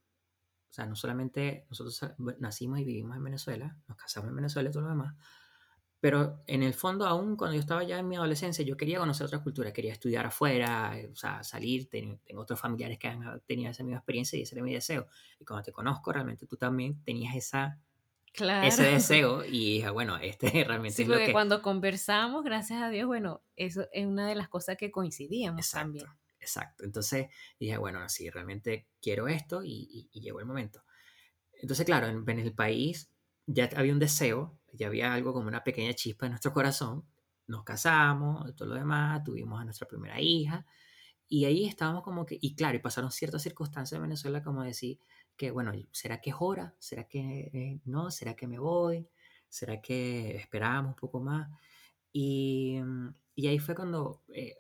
O 0.71 0.73
sea, 0.73 0.87
no 0.87 0.95
solamente 0.95 1.67
nosotros 1.69 2.15
nacimos 2.39 2.79
y 2.79 2.85
vivimos 2.85 3.17
en 3.17 3.25
Venezuela, 3.25 3.77
nos 3.89 3.97
casamos 3.97 4.31
en 4.31 4.37
Venezuela 4.37 4.71
y 4.71 4.73
todo 4.73 4.85
lo 4.85 4.91
demás, 4.91 5.15
pero 6.01 6.43
en 6.47 6.63
el 6.63 6.73
fondo, 6.73 7.07
aún 7.07 7.37
cuando 7.37 7.55
yo 7.55 7.61
estaba 7.61 7.85
ya 7.85 7.99
en 7.99 8.09
mi 8.09 8.17
adolescencia, 8.17 8.65
yo 8.65 8.77
quería 8.77 8.99
conocer 8.99 9.27
otras 9.27 9.43
culturas, 9.43 9.75
quería 9.75 9.93
estudiar 9.93 10.25
afuera, 10.25 10.97
o 11.13 11.15
sea, 11.15 11.43
salir, 11.43 11.91
tengo 11.91 12.19
otros 12.37 12.59
familiares 12.59 12.99
que 12.99 13.09
han 13.09 13.41
tenido 13.47 13.71
esa 13.71 13.85
misma 13.85 13.99
experiencia 13.99 14.39
y 14.39 14.43
ese 14.43 14.55
era 14.55 14.65
mi 14.65 14.73
deseo. 14.73 15.07
Y 15.39 15.45
cuando 15.45 15.63
te 15.63 15.73
conozco, 15.73 16.11
realmente 16.11 16.47
tú 16.47 16.57
también 16.57 17.03
tenías 17.05 17.37
esa, 17.37 17.79
ese 18.33 18.83
deseo 18.91 19.45
y 19.45 19.75
dije, 19.75 19.91
bueno, 19.91 20.17
este 20.17 20.65
realmente 20.65 20.97
sí, 20.97 21.03
es 21.03 21.09
lo 21.09 21.19
que... 21.19 21.33
cuando 21.33 21.61
conversamos, 21.61 22.45
gracias 22.45 22.81
a 22.81 22.89
Dios, 22.89 23.07
bueno, 23.07 23.43
eso 23.57 23.87
es 23.93 24.07
una 24.07 24.27
de 24.27 24.37
las 24.37 24.49
cosas 24.49 24.79
que 24.79 24.91
coincidíamos 24.91 25.61
exacto, 25.61 25.85
también. 25.85 26.07
Exacto, 26.41 26.85
entonces 26.85 27.27
dije, 27.59 27.77
bueno, 27.77 28.09
sí, 28.09 28.31
realmente 28.31 28.87
quiero 29.03 29.29
esto 29.29 29.63
y, 29.63 30.09
llegó 30.15 30.41
el 30.41 30.47
momento. 30.47 30.83
Entonces, 31.61 31.85
claro, 31.85 32.07
en, 32.07 32.25
en 32.27 32.39
el 32.39 32.55
país 32.55 33.11
ya 33.45 33.69
había 33.77 33.93
un 33.93 33.99
deseo, 33.99 34.59
ya 34.73 34.87
había 34.89 35.13
algo 35.13 35.33
como 35.33 35.49
una 35.49 35.65
pequeña 35.65 35.95
chispa 35.95 36.27
en 36.27 36.33
nuestro 36.33 36.53
corazón. 36.53 37.05
Nos 37.47 37.65
casamos, 37.65 38.55
todo 38.57 38.69
lo 38.69 38.75
demás, 38.77 39.25
tuvimos 39.25 39.61
a 39.61 39.65
nuestra 39.65 39.87
primera 39.89 40.21
hija. 40.21 40.67
Y 41.29 41.45
ahí 41.45 41.67
estábamos 41.67 42.03
como 42.03 42.27
que, 42.27 42.39
y 42.41 42.55
claro, 42.55 42.81
pasaron 42.83 43.11
ciertas 43.13 43.43
circunstancias 43.43 43.97
en 43.97 44.03
Venezuela 44.03 44.43
como 44.43 44.63
decir 44.63 44.99
que, 45.37 45.51
bueno, 45.51 45.73
¿será 45.93 46.21
que 46.21 46.31
es 46.31 46.37
hora? 46.41 46.75
¿Será 46.79 47.05
que 47.05 47.51
eh, 47.53 47.81
no? 47.85 48.11
¿Será 48.11 48.35
que 48.35 48.47
me 48.47 48.59
voy? 48.59 49.09
¿Será 49.49 49.81
que 49.81 50.37
esperamos 50.37 50.91
un 50.91 50.97
poco 50.97 51.21
más? 51.21 51.49
Y, 52.13 52.81
y 53.35 53.47
ahí 53.49 53.59
fue 53.59 53.75
cuando 53.75 54.23
eh, 54.35 54.57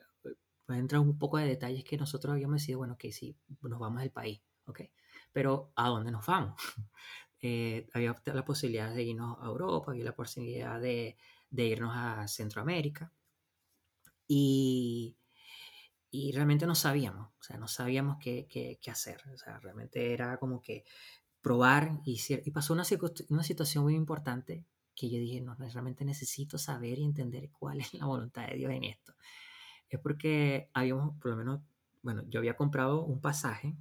pues 0.70 0.78
entra 0.78 1.00
un 1.00 1.18
poco 1.18 1.36
de 1.38 1.46
detalles 1.46 1.82
que 1.82 1.96
nosotros 1.96 2.32
habíamos 2.32 2.60
decidido, 2.60 2.78
bueno, 2.78 2.96
que 2.96 3.10
sí, 3.10 3.36
nos 3.62 3.80
vamos 3.80 4.02
del 4.02 4.12
país, 4.12 4.40
¿ok? 4.66 4.82
Pero 5.32 5.72
¿a 5.74 5.88
dónde 5.88 6.12
nos 6.12 6.24
vamos? 6.26 6.54
Eh, 7.42 7.88
había 7.94 8.14
la 8.26 8.44
posibilidad 8.44 8.94
de 8.94 9.02
irnos 9.02 9.38
a 9.40 9.46
Europa, 9.46 9.92
había 9.92 10.04
la 10.04 10.14
posibilidad 10.14 10.80
de, 10.80 11.16
de 11.50 11.66
irnos 11.66 11.92
a 11.94 12.28
Centroamérica. 12.28 13.12
Y, 14.28 15.16
y, 16.10 16.32
realmente 16.32 16.66
no 16.66 16.74
sabíamos, 16.74 17.30
o 17.40 17.42
sea, 17.42 17.56
no 17.56 17.66
sabíamos 17.66 18.18
qué, 18.20 18.46
qué, 18.48 18.78
qué, 18.80 18.90
hacer. 18.90 19.22
O 19.34 19.38
sea, 19.38 19.58
realmente 19.58 20.12
era 20.12 20.38
como 20.38 20.60
que 20.62 20.84
probar 21.40 22.00
y, 22.04 22.20
y 22.44 22.50
pasó 22.50 22.74
una, 22.74 22.84
una 23.30 23.42
situación 23.42 23.84
muy 23.84 23.94
importante 23.94 24.64
que 24.94 25.08
yo 25.08 25.18
dije, 25.18 25.40
no, 25.40 25.54
realmente 25.54 26.04
necesito 26.04 26.58
saber 26.58 26.98
y 26.98 27.04
entender 27.04 27.50
cuál 27.50 27.80
es 27.80 27.94
la 27.94 28.06
voluntad 28.06 28.46
de 28.46 28.56
Dios 28.56 28.72
en 28.72 28.84
esto. 28.84 29.14
Es 29.88 29.98
porque 29.98 30.68
habíamos, 30.74 31.18
por 31.18 31.32
lo 31.32 31.36
menos, 31.38 31.60
bueno, 32.02 32.22
yo 32.28 32.38
había 32.38 32.56
comprado 32.56 33.02
un 33.04 33.20
pasaje, 33.20 33.74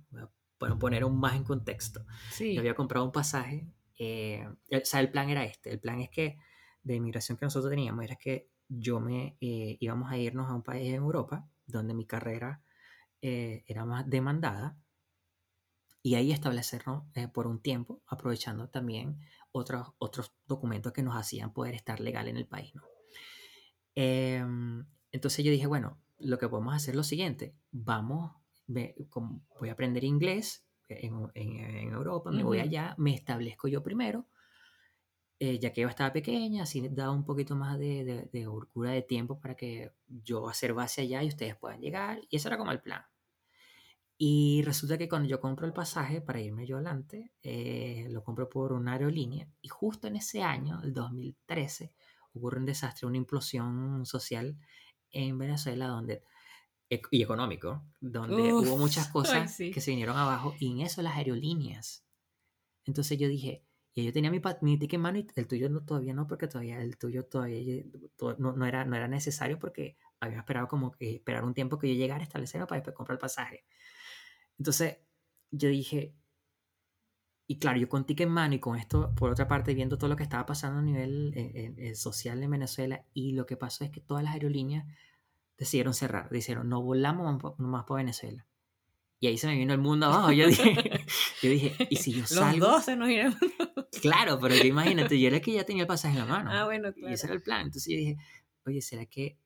para 0.60 0.78
poner 0.78 1.04
aún 1.04 1.20
más 1.20 1.36
en 1.36 1.44
contexto. 1.44 2.06
Yo 2.38 2.60
había 2.60 2.76
comprado 2.76 3.06
un 3.06 3.12
pasaje, 3.12 3.68
eh, 3.98 4.48
o 4.72 4.86
sea, 4.86 5.00
el 5.00 5.10
plan 5.10 5.30
era 5.30 5.44
este, 5.44 5.72
el 5.72 5.80
plan 5.80 6.00
es 6.02 6.10
que 6.10 6.38
de 6.84 6.96
inmigración 6.96 7.38
que 7.38 7.46
nosotros 7.46 7.72
teníamos 7.72 8.04
era 8.04 8.16
que 8.16 8.50
yo 8.68 9.00
me 9.00 9.38
eh, 9.42 9.78
íbamos 9.80 10.12
a 10.12 10.18
irnos 10.18 10.50
a 10.50 10.54
un 10.54 10.62
país 10.62 10.88
en 10.90 10.96
Europa 10.96 11.48
donde 11.66 11.94
mi 11.94 12.06
carrera 12.06 12.62
eh, 13.22 13.64
era 13.68 13.86
más 13.86 14.08
demandada 14.08 14.78
y 16.02 16.16
ahí 16.16 16.32
establecernos 16.32 17.04
por 17.34 17.46
un 17.46 17.62
tiempo, 17.62 18.02
aprovechando 18.08 18.70
también 18.70 19.20
otros, 19.52 19.90
otros 19.98 20.34
documentos 20.48 20.94
que 20.94 21.04
nos 21.04 21.16
hacían 21.16 21.52
poder 21.52 21.76
estar 21.76 22.00
legal 22.00 22.28
en 22.30 22.38
el 22.38 22.48
país. 22.48 22.74
¿no? 22.74 22.84
Em, 23.96 24.86
entonces 25.12 25.44
yo 25.44 25.52
dije, 25.52 25.68
bueno, 25.68 26.00
lo 26.20 26.38
que 26.38 26.48
podemos 26.48 26.74
hacer 26.74 26.92
es 26.94 26.96
lo 26.96 27.04
siguiente, 27.04 27.54
vamos 27.72 28.39
voy 28.70 29.70
a 29.70 29.74
aprender 29.74 30.04
inglés 30.04 30.66
en, 30.88 31.30
en, 31.34 31.92
Europa, 31.92 32.32
me 32.32 32.44
voy 32.44 32.60
allá, 32.60 32.96
me 32.98 33.14
establezco 33.14 33.68
yo 33.68 33.84
primero, 33.84 34.28
eh, 35.40 35.60
ya 35.60 35.72
que 35.72 35.82
yo 35.82 35.88
estaba 35.88 36.12
pequeña, 36.12 36.64
así 36.64 36.88
daba 36.90 37.12
un 37.12 37.26
poquito 37.26 37.56
más 37.56 37.78
de, 37.78 38.04
de, 38.04 38.30
de 38.32 38.90
de 38.92 39.02
tiempo 39.04 39.40
para 39.40 39.56
que 39.56 39.92
yo 40.08 40.50
hacer 40.50 40.74
base 40.74 41.02
allá 41.02 41.24
y 41.24 41.28
ustedes 41.28 41.56
puedan 41.56 41.80
llegar, 41.82 42.20
y 42.30 42.36
eso 42.36 42.48
era 42.48 42.58
como 42.58 42.72
el 42.72 42.82
plan. 42.82 43.04
Y 44.18 44.64
resulta 44.64 44.98
que 44.98 45.08
cuando 45.08 45.30
yo 45.30 45.40
compro 45.40 45.66
el 45.66 45.72
pasaje 45.72 46.20
para 46.20 46.42
irme 46.42 46.68
yo 46.68 46.76
adelante, 46.76 47.32
eh, 47.42 48.08
lo 48.10 48.22
compro 48.22 48.50
por 48.50 48.74
una 48.74 48.94
aerolínea, 48.94 49.48
y 49.62 49.70
justo 49.70 50.08
en 50.08 50.18
ese 50.18 50.44
año, 50.44 50.82
el 50.84 50.94
2013, 50.94 51.94
ocurre 52.34 52.60
un 52.60 52.66
desastre, 52.66 53.08
una 53.08 53.18
implosión 53.18 54.06
social 54.06 54.58
en 55.12 55.38
Venezuela, 55.38 55.88
donde 55.88 56.24
y 56.90 57.22
económico, 57.22 57.84
donde 58.02 58.54
hubo 58.54 58.78
muchas 58.78 59.08
cosas 59.12 59.56
que 59.58 59.82
se 59.82 59.92
vinieron 59.92 60.18
abajo 60.18 60.56
y 60.60 60.72
en 60.72 60.82
eso 60.82 61.02
las 61.02 61.16
aerolíneas. 61.16 62.04
Entonces 62.86 63.18
yo 63.18 63.28
dije, 63.28 63.64
y 63.94 64.06
yo 64.06 64.14
tenía 64.14 64.32
mi, 64.32 64.42
mi 64.62 64.78
ticket 64.78 64.96
en 64.96 65.02
mano 65.02 65.20
y 65.20 65.28
el 65.36 65.48
tuyo 65.48 65.70
no, 65.70 65.84
todavía 65.84 66.14
no, 66.14 66.26
porque 66.28 66.48
todavía 66.48 66.82
el 66.82 66.98
tuyo 66.98 67.26
todavía 67.26 67.84
no, 68.38 68.54
no, 68.54 68.66
era, 68.66 68.86
no 68.86 68.96
era 68.96 69.08
necesario 69.08 69.60
porque 69.60 69.98
había 70.20 70.40
esperado 70.40 70.68
como 70.68 70.92
que 70.92 71.16
esperar 71.16 71.44
un 71.44 71.54
tiempo 71.54 71.78
que 71.78 71.88
yo 71.88 71.96
llegara 71.96 72.22
a 72.22 72.24
establecerme 72.24 72.66
para 72.66 72.80
después 72.80 72.96
comprar 72.96 73.16
el 73.16 73.20
pasaje. 73.20 73.66
Entonces 74.58 74.98
yo 75.52 75.70
dije, 75.70 76.16
y 77.48 77.58
claro, 77.58 77.80
yo 77.80 77.90
con 77.90 78.06
ticket 78.06 78.28
en 78.28 78.34
mano 78.34 78.54
y 78.56 78.60
con 78.60 78.78
esto, 78.78 79.14
por 79.16 79.32
otra 79.32 79.48
parte, 79.48 79.74
viendo 79.74 79.98
todo 79.98 80.10
lo 80.10 80.16
que 80.16 80.24
estaba 80.24 80.46
pasando 80.46 80.80
a 80.80 80.84
nivel 80.84 81.34
eh, 81.36 81.74
eh, 81.78 81.96
social 81.96 82.44
en 82.44 82.52
Venezuela, 82.52 83.06
y 83.14 83.34
lo 83.34 83.48
que 83.48 83.58
pasó 83.58 83.84
es 83.84 83.90
que 83.90 84.02
todas 84.02 84.24
las 84.24 84.34
aerolíneas 84.34 84.86
decidieron 85.60 85.94
cerrar. 85.94 86.30
Dijeron, 86.30 86.70
no 86.70 86.82
volamos 86.82 87.58
más 87.58 87.84
por 87.84 87.98
Venezuela. 87.98 88.48
Y 89.20 89.28
ahí 89.28 89.38
se 89.38 89.48
me 89.48 89.58
vino 89.58 89.74
el 89.74 89.82
mundo 89.82 90.06
abajo. 90.06 90.32
Yo 90.32 90.48
dije, 90.48 90.74
yo 91.44 91.50
dije 91.50 91.76
¿y 91.90 91.98
si 91.98 92.14
yo 92.14 92.26
salgo? 92.26 92.66
Los 92.66 92.72
dos 92.72 92.86
se 92.86 92.96
nos 92.96 93.10
irán. 93.10 93.38
Claro, 94.02 94.40
pero 94.40 94.56
imagínate, 94.56 95.20
yo 95.20 95.28
era 95.28 95.42
que 95.42 95.52
ya 95.52 95.66
tenía 95.66 95.84
el 95.84 95.88
pasaje 95.88 96.14
en 96.14 96.20
la 96.22 96.26
mano. 96.26 96.52
Ah, 96.54 96.64
bueno, 96.64 96.94
claro. 96.94 97.10
Y 97.10 97.14
ese 97.14 97.26
era 97.26 97.36
el 97.36 97.42
plan. 97.42 97.66
Entonces 97.66 97.92
yo 97.92 97.98
dije, 97.98 98.18
oye, 98.66 98.82
¿será 98.82 99.06
que 99.08 99.38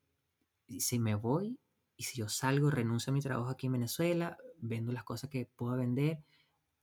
si 0.79 1.00
me 1.00 1.15
voy 1.15 1.58
y 1.96 2.03
si 2.03 2.17
yo 2.20 2.27
salgo, 2.27 2.70
renuncio 2.70 3.12
a 3.12 3.13
mi 3.13 3.22
trabajo 3.22 3.50
aquí 3.50 3.67
en 3.67 3.74
Venezuela, 3.74 4.38
vendo 4.58 4.91
las 4.91 5.05
cosas 5.05 5.29
que 5.29 5.50
puedo 5.55 5.75
vender 5.77 6.20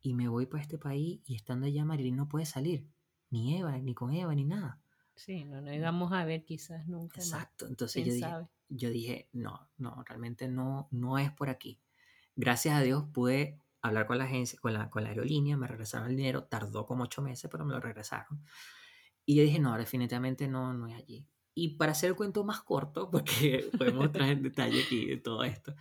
y 0.00 0.14
me 0.14 0.26
voy 0.26 0.46
para 0.46 0.62
este 0.62 0.78
país 0.78 1.20
y 1.26 1.36
estando 1.36 1.66
allá 1.66 1.84
Marilyn 1.84 2.16
no 2.16 2.28
puede 2.28 2.46
salir? 2.46 2.88
Ni 3.28 3.58
Eva, 3.58 3.78
ni 3.78 3.94
con 3.94 4.14
Eva, 4.14 4.34
ni 4.34 4.44
nada. 4.44 4.80
Sí, 5.14 5.44
no 5.44 5.60
nos 5.60 5.74
íbamos 5.74 6.12
a 6.12 6.24
ver 6.24 6.44
quizás 6.44 6.88
nunca. 6.88 7.20
Exacto, 7.20 7.66
entonces 7.66 8.04
yo 8.04 8.14
dije, 8.14 8.48
yo 8.70 8.90
dije, 8.90 9.28
no, 9.32 9.68
no, 9.76 10.02
realmente 10.06 10.48
no, 10.48 10.88
no 10.90 11.18
es 11.18 11.30
por 11.32 11.50
aquí. 11.50 11.80
Gracias 12.36 12.74
a 12.74 12.82
Dios 12.82 13.04
pude 13.12 13.58
hablar 13.82 14.06
con 14.06 14.18
la 14.18 14.24
agencia, 14.24 14.58
con 14.60 14.72
la, 14.72 14.90
con 14.90 15.02
la 15.02 15.10
aerolínea, 15.10 15.56
me 15.56 15.66
regresaron 15.66 16.08
el 16.08 16.16
dinero, 16.16 16.44
tardó 16.44 16.86
como 16.86 17.04
ocho 17.04 17.22
meses, 17.22 17.50
pero 17.50 17.64
me 17.64 17.72
lo 17.72 17.80
regresaron. 17.80 18.42
Y 19.26 19.34
yo 19.36 19.42
dije, 19.42 19.58
no, 19.58 19.76
definitivamente 19.76 20.48
no, 20.48 20.72
no 20.72 20.86
es 20.86 20.94
allí. 20.94 21.26
Y 21.54 21.76
para 21.76 21.92
hacer 21.92 22.10
el 22.10 22.16
cuento 22.16 22.44
más 22.44 22.60
corto, 22.62 23.10
porque 23.10 23.70
podemos 23.76 24.06
entrar 24.06 24.28
en 24.28 24.42
detalle 24.42 24.82
aquí 24.82 25.06
de 25.06 25.16
todo 25.16 25.44
esto, 25.44 25.74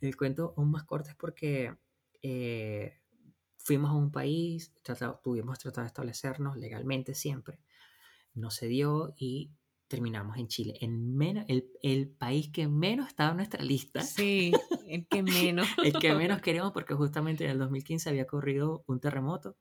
el 0.00 0.16
cuento 0.16 0.54
aún 0.56 0.70
más 0.70 0.84
corto 0.84 1.10
es 1.10 1.16
porque 1.16 1.76
eh, 2.22 3.00
fuimos 3.56 3.90
a 3.90 3.94
un 3.94 4.10
país, 4.10 4.74
tratado, 4.82 5.20
tuvimos 5.22 5.58
tratado 5.58 5.82
de 5.82 5.88
establecernos 5.88 6.56
legalmente 6.56 7.14
siempre, 7.14 7.60
no 8.34 8.50
se 8.50 8.66
dio 8.66 9.14
y 9.16 9.52
terminamos 9.92 10.38
en 10.38 10.48
Chile, 10.48 10.78
en 10.80 11.14
menos, 11.14 11.44
el, 11.48 11.66
el, 11.82 12.08
país 12.08 12.48
que 12.50 12.66
menos 12.66 13.08
estaba 13.08 13.32
en 13.32 13.36
nuestra 13.36 13.62
lista. 13.62 14.00
Sí, 14.00 14.50
el 14.88 15.06
que 15.06 15.22
menos. 15.52 15.68
el 15.84 15.92
que 15.92 16.14
menos 16.14 16.40
queremos 16.42 16.72
porque 16.72 16.94
justamente 16.94 17.44
en 17.44 17.50
el 17.50 17.58
2015 17.58 18.08
había 18.08 18.22
ocurrido 18.22 18.84
un 18.86 19.00
terremoto 19.00 19.58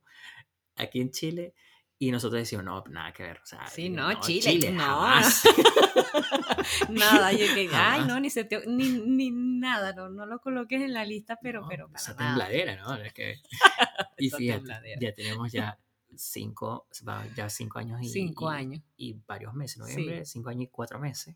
aquí 0.77 1.01
en 1.01 1.11
Chile 1.11 1.53
Y 1.99 2.11
nosotros 2.11 2.39
decimos, 2.39 2.63
no, 2.63 2.81
nada 2.89 3.11
que 3.11 3.23
ver. 3.23 3.39
O 3.43 3.45
sea, 3.45 3.67
sí, 3.67 3.89
no, 3.89 4.21
Chile, 4.21 4.71
no. 4.71 5.05
nada, 6.89 7.33
yo 7.33 7.53
que, 7.53 7.69
ay, 7.73 8.05
no, 8.07 8.17
ni, 8.21 8.29
se 8.29 8.45
te, 8.45 8.65
ni, 8.67 8.87
ni 8.87 9.31
nada, 9.31 9.91
no, 9.91 10.07
no 10.07 10.25
lo 10.25 10.39
coloques 10.39 10.81
en 10.81 10.93
la 10.93 11.03
lista, 11.03 11.39
pero, 11.43 11.67
pero 11.67 11.87
para 11.87 11.99
Esa 11.99 12.15
tembladera, 12.15 12.77
¿no? 12.77 12.95
Es 12.95 13.11
que, 13.11 13.35
y 14.17 14.29
fíjate, 14.29 14.95
ya 14.97 15.13
tenemos 15.13 15.51
ya 15.51 15.77
cinco, 16.15 16.87
ya 17.35 17.49
cinco 17.49 17.79
años 17.79 18.01
y, 18.01 18.09
cinco 18.09 18.49
años. 18.49 18.81
y 18.97 19.13
varios 19.27 19.53
meses, 19.53 19.77
noviembre, 19.79 20.25
cinco 20.25 20.49
años 20.49 20.63
y 20.63 20.67
cuatro 20.67 20.99
meses. 20.99 21.35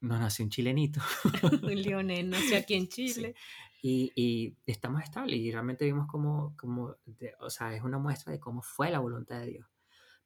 Nos 0.00 0.20
nació 0.20 0.44
un 0.44 0.50
chilenito. 0.50 1.00
un 1.62 1.82
leonel 1.82 2.30
nació 2.30 2.58
aquí 2.58 2.74
en 2.74 2.88
Chile. 2.88 3.34
Y, 3.82 4.12
y, 4.14 4.56
estamos 4.64 5.02
estables 5.02 5.38
y 5.38 5.50
realmente 5.50 5.84
vimos 5.84 6.06
como, 6.06 6.56
como 6.56 6.96
o 7.40 7.50
sea, 7.50 7.74
es 7.74 7.82
una 7.82 7.98
muestra 7.98 8.32
de 8.32 8.40
cómo 8.40 8.62
fue 8.62 8.90
la 8.90 8.98
voluntad 8.98 9.40
de 9.40 9.46
Dios. 9.46 9.66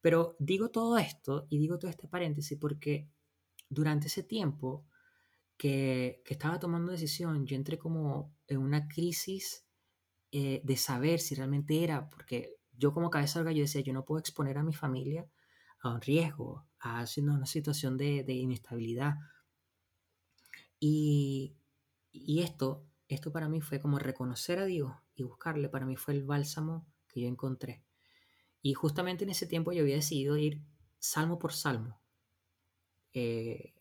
Pero 0.01 0.35
digo 0.39 0.69
todo 0.69 0.97
esto 0.97 1.45
y 1.49 1.57
digo 1.57 1.77
todo 1.77 1.91
este 1.91 2.07
paréntesis 2.07 2.57
porque 2.57 3.09
durante 3.69 4.07
ese 4.07 4.23
tiempo 4.23 4.85
que, 5.57 6.21
que 6.23 6.33
estaba 6.33 6.57
tomando 6.57 6.93
decisión, 6.93 7.45
yo 7.45 7.57
entré 7.57 7.77
como 7.77 8.33
en 8.47 8.59
una 8.59 8.87
crisis 8.87 9.65
eh, 10.31 10.61
de 10.63 10.77
saber 10.77 11.19
si 11.19 11.33
realmente 11.33 11.83
era, 11.83 12.07
porque 12.07 12.58
yo 12.79 12.93
como 12.93 13.09
cabeza 13.09 13.39
de 13.39 13.45
gallo 13.45 13.61
decía, 13.61 13.81
yo 13.81 13.93
no 13.93 14.05
puedo 14.05 14.19
exponer 14.19 14.57
a 14.57 14.63
mi 14.63 14.73
familia 14.73 15.27
a 15.81 15.89
un 15.89 16.01
riesgo, 16.01 16.65
a 16.79 17.05
una 17.17 17.45
situación 17.45 17.97
de, 17.97 18.23
de 18.23 18.33
inestabilidad. 18.33 19.15
Y, 20.79 21.55
y 22.11 22.41
esto 22.41 22.89
esto 23.09 23.31
para 23.31 23.49
mí 23.49 23.59
fue 23.59 23.79
como 23.79 23.97
reconocer 23.97 24.59
a 24.59 24.65
Dios 24.65 24.93
y 25.15 25.23
buscarle, 25.23 25.67
para 25.67 25.85
mí 25.85 25.95
fue 25.95 26.13
el 26.13 26.23
bálsamo 26.23 26.85
que 27.07 27.21
yo 27.21 27.27
encontré. 27.27 27.83
Y 28.61 28.75
justamente 28.75 29.23
en 29.23 29.31
ese 29.31 29.47
tiempo 29.47 29.71
yo 29.71 29.81
había 29.81 29.95
decidido 29.95 30.37
ir 30.37 30.61
salmo 30.99 31.39
por 31.39 31.51
salmo. 31.51 31.99
Eh, 33.13 33.73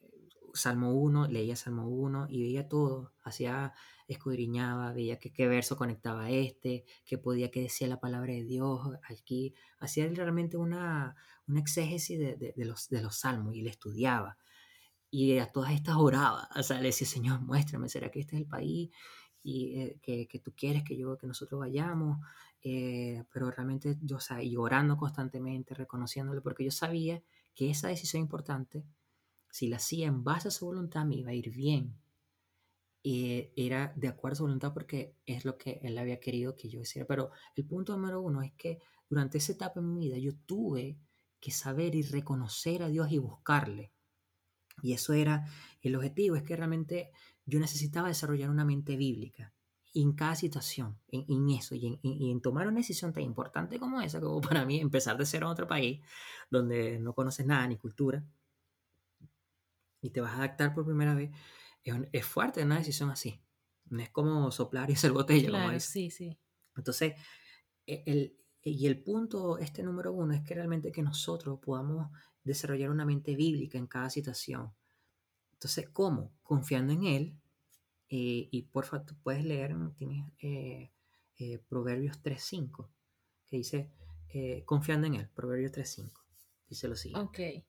salmo 0.58 0.92
1, 0.92 1.28
leía 1.28 1.56
Salmo 1.56 1.88
1 1.88 2.26
y 2.28 2.42
veía 2.42 2.68
todo, 2.68 3.12
hacía, 3.22 3.72
escudriñaba, 4.08 4.92
veía 4.92 5.18
qué 5.18 5.48
verso 5.48 5.76
conectaba 5.76 6.24
a 6.24 6.30
este, 6.30 6.84
qué 7.04 7.18
podía, 7.18 7.50
qué 7.50 7.62
decía 7.62 7.88
la 7.88 8.00
palabra 8.00 8.32
de 8.32 8.44
Dios 8.44 8.80
aquí, 9.08 9.54
hacía 9.80 10.08
realmente 10.08 10.56
una, 10.56 11.16
una 11.46 11.60
exégesis 11.60 12.18
de, 12.18 12.54
los, 12.56 12.88
de 12.88 13.02
los 13.02 13.16
salmos 13.16 13.54
y 13.54 13.62
le 13.62 13.70
estudiaba. 13.70 14.36
Y 15.10 15.38
a 15.38 15.46
todas 15.50 15.72
estas 15.72 15.96
oraba, 15.96 16.48
o 16.54 16.62
sea, 16.62 16.80
le 16.80 16.88
decía, 16.88 17.06
Señor, 17.06 17.40
muéstrame, 17.40 17.88
¿será 17.88 18.10
que 18.10 18.20
este 18.20 18.36
es 18.36 18.42
el 18.42 18.48
país? 18.48 18.90
y 19.40 19.78
eh, 19.80 19.98
que, 20.02 20.26
que, 20.26 20.40
tú 20.40 20.52
quieres 20.54 20.82
que 20.82 20.96
yo 20.96 21.16
que 21.16 21.28
nosotros 21.28 21.60
vayamos 21.60 22.18
eh, 22.62 23.24
pero 23.32 23.50
realmente 23.50 23.96
yo 24.02 24.16
o 24.16 24.20
sea, 24.20 24.42
y 24.42 24.56
orando 24.56 24.96
constantemente 24.96 25.74
reconociéndole 25.74 26.40
porque 26.40 26.64
yo 26.64 26.72
sabía 26.72 27.22
que 27.54 27.70
esa 27.70 27.88
decisión 27.88 28.22
importante 28.22 28.84
si 29.50 29.68
la 29.68 29.76
hacía 29.76 30.06
en 30.06 30.24
base 30.24 30.48
a 30.48 30.50
su 30.50 30.66
voluntad 30.66 31.04
me 31.04 31.16
iba 31.16 31.30
a 31.30 31.34
ir 31.34 31.50
bien. 31.50 31.94
Y 33.02 33.50
era 33.56 33.92
de 33.96 34.08
acuerdo 34.08 34.34
a 34.34 34.36
su 34.36 34.42
voluntad 34.44 34.72
porque 34.74 35.14
es 35.24 35.44
lo 35.44 35.56
que 35.56 35.80
él 35.82 35.96
había 35.98 36.20
querido 36.20 36.56
que 36.56 36.68
yo 36.68 36.80
hiciera. 36.80 37.06
Pero 37.06 37.30
el 37.56 37.64
punto 37.64 37.96
número 37.96 38.20
uno 38.20 38.42
es 38.42 38.52
que 38.52 38.80
durante 39.08 39.38
esa 39.38 39.52
etapa 39.52 39.80
en 39.80 39.92
mi 39.94 40.08
vida 40.08 40.18
yo 40.18 40.34
tuve 40.46 40.98
que 41.40 41.50
saber 41.50 41.94
y 41.94 42.02
reconocer 42.02 42.82
a 42.82 42.88
Dios 42.88 43.10
y 43.12 43.18
buscarle. 43.18 43.92
Y 44.82 44.92
eso 44.92 45.12
era 45.12 45.46
el 45.82 45.96
objetivo, 45.96 46.36
es 46.36 46.42
que 46.42 46.56
realmente 46.56 47.10
yo 47.46 47.58
necesitaba 47.58 48.08
desarrollar 48.08 48.50
una 48.50 48.64
mente 48.64 48.96
bíblica 48.96 49.52
en 49.94 50.12
cada 50.12 50.36
situación, 50.36 50.98
en, 51.08 51.50
eso, 51.50 51.74
y 51.74 51.98
en, 52.02 52.40
tomar 52.40 52.68
una 52.68 52.76
decisión 52.76 53.12
tan 53.12 53.22
importante 53.22 53.80
como 53.80 54.00
esa, 54.00 54.20
como 54.20 54.40
para 54.40 54.64
mí 54.64 54.80
empezar 54.80 55.16
de 55.16 55.26
cero 55.26 55.46
en 55.46 55.52
otro 55.52 55.66
país, 55.66 56.00
donde 56.50 56.98
no 56.98 57.14
conoces 57.14 57.46
nada 57.46 57.66
ni 57.66 57.76
cultura, 57.76 58.24
y 60.00 60.10
te 60.10 60.20
vas 60.20 60.32
a 60.32 60.38
adaptar 60.38 60.74
por 60.74 60.84
primera 60.84 61.14
vez, 61.14 61.30
es, 62.12 62.24
fuerte 62.26 62.62
una 62.62 62.78
decisión 62.78 63.10
así. 63.10 63.40
No 63.86 64.02
es 64.02 64.10
como 64.10 64.50
soplar 64.50 64.90
y 64.90 64.94
hacer 64.94 65.12
botella. 65.12 65.48
Claro, 65.48 65.80
sí, 65.80 66.10
sí. 66.10 66.38
Entonces, 66.76 67.14
e, 67.86 68.02
el, 68.06 68.36
y 68.62 68.86
el 68.86 69.02
punto, 69.02 69.58
este 69.58 69.82
número 69.82 70.12
uno, 70.12 70.34
es 70.34 70.42
que 70.42 70.54
realmente 70.54 70.92
que 70.92 71.02
nosotros 71.02 71.58
podamos 71.60 72.10
desarrollar 72.44 72.90
una 72.90 73.04
mente 73.04 73.34
bíblica 73.34 73.78
en 73.78 73.86
cada 73.86 74.10
situación. 74.10 74.72
Entonces, 75.52 75.88
¿cómo? 75.88 76.32
Confiando 76.42 76.92
en 76.92 77.04
Él. 77.04 77.40
Eh, 78.10 78.48
y 78.50 78.62
por 78.62 78.84
favor, 78.84 79.06
tú 79.06 79.14
puedes 79.22 79.44
leer, 79.44 79.74
tienes 79.96 80.24
eh, 80.40 80.92
eh, 81.36 81.58
Proverbios 81.68 82.22
3.5, 82.22 82.88
que 83.46 83.56
dice, 83.56 83.92
confiando 84.64 85.06
en 85.06 85.14
Él, 85.16 85.28
Proverbios 85.28 85.72
3.5. 85.72 86.10
Dice 86.68 86.88
lo 86.88 86.96
siguiente. 86.96 87.58
Ok. 87.58 87.67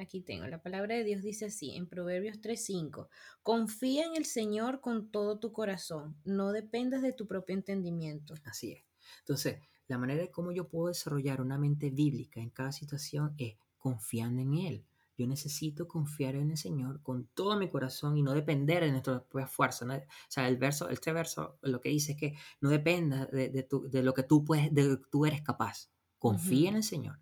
Aquí 0.00 0.22
tengo, 0.22 0.46
la 0.46 0.62
palabra 0.62 0.94
de 0.94 1.04
Dios 1.04 1.22
dice 1.22 1.44
así, 1.44 1.76
en 1.76 1.86
Proverbios 1.86 2.40
3.5, 2.40 3.08
confía 3.42 4.06
en 4.06 4.16
el 4.16 4.24
Señor 4.24 4.80
con 4.80 5.10
todo 5.10 5.38
tu 5.38 5.52
corazón, 5.52 6.16
no 6.24 6.52
dependas 6.52 7.02
de 7.02 7.12
tu 7.12 7.26
propio 7.26 7.54
entendimiento. 7.54 8.32
Así 8.44 8.72
es. 8.72 8.84
Entonces, 9.18 9.58
la 9.88 9.98
manera 9.98 10.22
de 10.22 10.30
cómo 10.30 10.52
yo 10.52 10.68
puedo 10.68 10.88
desarrollar 10.88 11.42
una 11.42 11.58
mente 11.58 11.90
bíblica 11.90 12.40
en 12.40 12.48
cada 12.48 12.72
situación 12.72 13.34
es 13.36 13.58
confiando 13.76 14.40
en 14.40 14.54
Él. 14.54 14.86
Yo 15.18 15.26
necesito 15.26 15.86
confiar 15.86 16.34
en 16.34 16.50
el 16.50 16.56
Señor 16.56 17.02
con 17.02 17.26
todo 17.34 17.58
mi 17.58 17.68
corazón 17.68 18.16
y 18.16 18.22
no 18.22 18.32
depender 18.32 18.82
de 18.82 18.92
nuestra 18.92 19.22
propia 19.22 19.46
fuerza. 19.46 19.84
O 19.84 20.00
sea, 20.28 20.48
el 20.48 20.56
verso, 20.56 20.88
este 20.88 21.12
verso 21.12 21.58
lo 21.60 21.82
que 21.82 21.90
dice 21.90 22.12
es 22.12 22.18
que 22.18 22.34
no 22.62 22.70
dependa 22.70 23.26
de, 23.26 23.50
de, 23.50 24.02
lo 24.02 24.14
que 24.14 24.22
tú 24.22 24.46
puedes, 24.46 24.72
de 24.72 24.96
tú 25.10 25.26
eres 25.26 25.42
capaz. 25.42 25.90
Confía 26.18 26.70
en 26.70 26.76
el 26.76 26.84
Señor. 26.84 27.18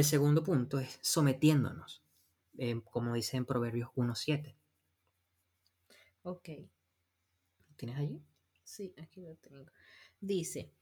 El 0.00 0.06
segundo 0.06 0.42
punto 0.42 0.80
es 0.80 0.98
sometiéndonos, 1.02 2.02
eh, 2.56 2.80
como 2.90 3.12
dice 3.12 3.36
en 3.36 3.44
Proverbios 3.44 3.90
1.7. 3.96 4.56
Ok. 6.22 6.48
¿Tienes 7.76 7.98
allí? 7.98 8.24
Sí, 8.64 8.94
aquí 8.96 9.20
lo 9.20 9.36
tengo. 9.36 9.66
Dice, 10.18 10.72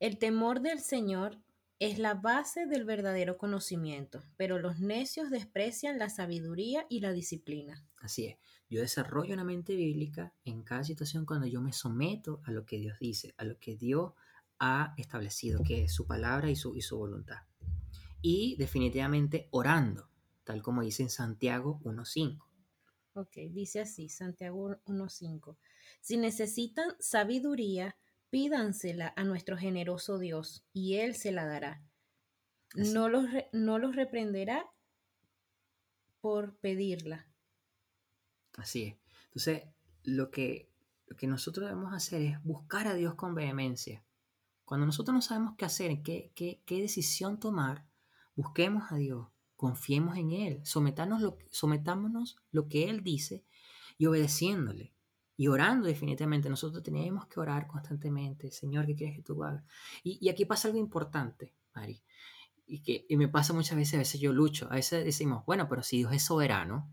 el 0.00 0.16
temor 0.16 0.62
del 0.62 0.80
Señor 0.80 1.38
es 1.80 1.98
la 1.98 2.14
base 2.14 2.64
del 2.64 2.86
verdadero 2.86 3.36
conocimiento, 3.36 4.22
pero 4.38 4.58
los 4.58 4.80
necios 4.80 5.28
desprecian 5.28 5.98
la 5.98 6.08
sabiduría 6.08 6.86
y 6.88 7.00
la 7.00 7.12
disciplina. 7.12 7.86
Así 7.98 8.24
es. 8.24 8.38
Yo 8.70 8.80
desarrollo 8.80 9.34
una 9.34 9.44
mente 9.44 9.76
bíblica 9.76 10.32
en 10.46 10.62
cada 10.62 10.82
situación 10.82 11.26
cuando 11.26 11.46
yo 11.46 11.60
me 11.60 11.74
someto 11.74 12.40
a 12.44 12.52
lo 12.52 12.64
que 12.64 12.78
Dios 12.78 12.98
dice, 12.98 13.34
a 13.36 13.44
lo 13.44 13.58
que 13.58 13.76
Dios 13.76 14.14
ha 14.58 14.94
establecido, 14.96 15.62
que 15.62 15.82
es 15.82 15.92
su 15.92 16.06
palabra 16.06 16.48
y 16.48 16.56
su, 16.56 16.74
y 16.74 16.80
su 16.80 16.96
voluntad. 16.96 17.42
Y 18.22 18.56
definitivamente 18.56 19.48
orando, 19.50 20.08
tal 20.44 20.62
como 20.62 20.82
dice 20.82 21.02
en 21.02 21.10
Santiago 21.10 21.80
1.5. 21.84 22.46
Ok, 23.14 23.36
dice 23.50 23.80
así, 23.80 24.08
Santiago 24.08 24.76
1.5. 24.86 25.56
Si 26.00 26.16
necesitan 26.16 26.94
sabiduría, 26.98 27.96
Pídansela 28.32 29.12
a 29.14 29.24
nuestro 29.24 29.58
generoso 29.58 30.18
Dios 30.18 30.64
y 30.72 30.94
Él 30.94 31.14
se 31.14 31.32
la 31.32 31.44
dará. 31.44 31.82
No 32.74 33.10
los, 33.10 33.26
no 33.52 33.78
los 33.78 33.94
reprenderá 33.94 34.64
por 36.22 36.56
pedirla. 36.56 37.28
Así 38.56 38.84
es. 38.84 38.96
Entonces, 39.26 39.64
lo 40.04 40.30
que, 40.30 40.70
lo 41.08 41.16
que 41.18 41.26
nosotros 41.26 41.68
debemos 41.68 41.92
hacer 41.92 42.22
es 42.22 42.42
buscar 42.42 42.86
a 42.86 42.94
Dios 42.94 43.16
con 43.16 43.34
vehemencia. 43.34 44.02
Cuando 44.64 44.86
nosotros 44.86 45.14
no 45.14 45.20
sabemos 45.20 45.54
qué 45.58 45.66
hacer, 45.66 46.02
qué, 46.02 46.32
qué, 46.34 46.62
qué 46.64 46.80
decisión 46.80 47.38
tomar, 47.38 47.86
busquemos 48.34 48.90
a 48.90 48.96
Dios, 48.96 49.28
confiemos 49.56 50.16
en 50.16 50.32
Él, 50.32 50.60
sometámonos 50.64 51.22
lo, 51.22 51.38
sometámonos 51.50 52.36
lo 52.50 52.68
que 52.68 52.88
Él 52.88 53.02
dice 53.02 53.44
y 53.98 54.06
obedeciéndole 54.06 54.94
y 55.36 55.48
orando 55.48 55.86
definitivamente. 55.86 56.48
Nosotros 56.48 56.82
teníamos 56.82 57.26
que 57.26 57.40
orar 57.40 57.66
constantemente, 57.66 58.50
Señor, 58.50 58.86
¿qué 58.86 58.94
quieres 58.94 59.16
que 59.16 59.22
tú 59.22 59.42
hagas? 59.42 59.64
Y, 60.02 60.28
aquí 60.28 60.44
pasa 60.44 60.68
algo 60.68 60.78
importante, 60.78 61.54
Mari, 61.74 62.02
y 62.66 62.80
que 62.80 63.06
me 63.16 63.28
pasa 63.28 63.52
muchas 63.52 63.76
veces, 63.76 63.94
a 63.94 63.98
veces 63.98 64.20
yo 64.20 64.32
lucho, 64.32 64.66
a 64.70 64.76
veces 64.76 65.04
decimos, 65.04 65.44
bueno, 65.46 65.68
pero 65.68 65.82
si 65.82 65.98
Dios 65.98 66.12
es 66.12 66.22
soberano 66.22 66.90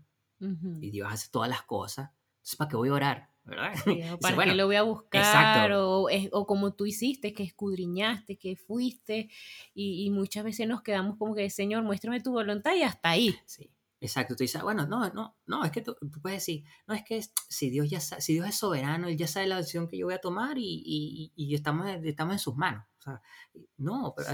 y 0.80 0.90
Dios 0.90 1.12
hace 1.12 1.28
todas 1.30 1.50
las 1.50 1.62
cosas, 1.62 2.10
entonces 2.38 2.56
¿para 2.56 2.68
qué 2.70 2.76
voy 2.76 2.88
a 2.88 2.94
orar? 2.94 3.30
¿Verdad? 3.50 3.74
¿Para 4.20 4.44
qué 4.44 4.54
lo 4.54 4.66
voy 4.66 4.76
a 4.76 4.82
buscar? 4.82 5.72
O, 5.72 6.08
o, 6.32 6.46
como 6.46 6.72
tú 6.72 6.86
hiciste, 6.86 7.34
que 7.34 7.42
escudriñaste, 7.42 8.38
que 8.38 8.56
fuiste, 8.56 9.28
y, 9.74 10.06
y, 10.06 10.10
muchas 10.10 10.44
veces 10.44 10.66
nos 10.66 10.82
quedamos 10.82 11.18
como 11.18 11.34
que, 11.34 11.50
Señor, 11.50 11.82
muéstrame 11.82 12.20
tu 12.20 12.32
voluntad 12.32 12.74
y 12.74 12.82
hasta 12.82 13.10
ahí. 13.10 13.36
Sí. 13.44 13.70
Exacto, 14.02 14.34
tú 14.34 14.44
dices, 14.44 14.62
bueno, 14.62 14.86
no, 14.86 15.10
no, 15.10 15.36
no, 15.44 15.62
es 15.62 15.70
que 15.70 15.82
tú, 15.82 15.94
puedes 16.22 16.38
decir, 16.38 16.64
no, 16.86 16.94
es 16.94 17.04
que 17.04 17.22
si 17.48 17.68
Dios 17.68 17.90
ya 17.90 18.00
si 18.00 18.32
Dios 18.32 18.48
es 18.48 18.54
soberano, 18.56 19.08
Él 19.08 19.16
ya 19.18 19.26
sabe 19.26 19.46
la 19.46 19.58
decisión 19.58 19.88
que 19.88 19.98
yo 19.98 20.06
voy 20.06 20.14
a 20.14 20.20
tomar 20.22 20.56
y, 20.56 21.30
y, 21.36 21.54
estamos, 21.54 21.86
estamos 22.02 22.32
en 22.32 22.38
sus 22.38 22.56
manos. 22.56 22.86
O 22.98 23.02
sea, 23.02 23.22
no, 23.76 24.14
pero 24.16 24.30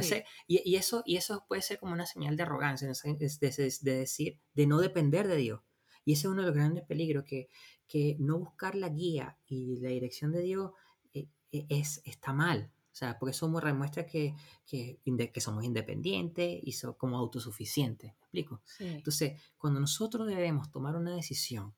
y, 0.46 0.76
eso, 0.76 1.02
y 1.04 1.16
eso 1.16 1.44
puede 1.48 1.62
ser 1.62 1.80
como 1.80 1.92
una 1.92 2.06
señal 2.06 2.36
de 2.36 2.44
arrogancia, 2.44 2.86
de, 2.86 3.16
de, 3.18 3.92
decir, 3.98 4.38
de 4.54 4.66
no 4.68 4.78
depender 4.78 5.26
de 5.26 5.36
Dios. 5.36 5.60
Y 6.04 6.12
ese 6.12 6.28
es 6.28 6.32
uno 6.32 6.42
de 6.42 6.48
los 6.48 6.56
grandes 6.56 6.84
peligros, 6.84 7.24
que, 7.24 7.48
que 7.88 8.16
no 8.18 8.38
buscar 8.38 8.74
la 8.74 8.88
guía 8.88 9.38
y 9.46 9.76
la 9.80 9.90
dirección 9.90 10.32
de 10.32 10.42
Dios 10.42 10.72
eh, 11.14 11.28
eh, 11.52 11.66
es, 11.68 12.02
está 12.04 12.32
mal. 12.32 12.70
O 12.96 12.98
sea, 12.98 13.18
porque 13.18 13.32
eso 13.32 13.46
demuestra 13.48 14.06
que, 14.06 14.34
que, 14.64 15.00
que 15.04 15.40
somos 15.42 15.64
independientes 15.64 16.60
y 16.62 16.72
somos 16.72 16.96
como 16.96 17.18
autosuficientes. 17.18 18.14
¿Me 18.14 18.40
explico? 18.40 18.62
Entonces, 18.78 19.38
cuando 19.58 19.80
nosotros 19.80 20.26
debemos 20.26 20.70
tomar 20.70 20.96
una 20.96 21.14
decisión, 21.14 21.74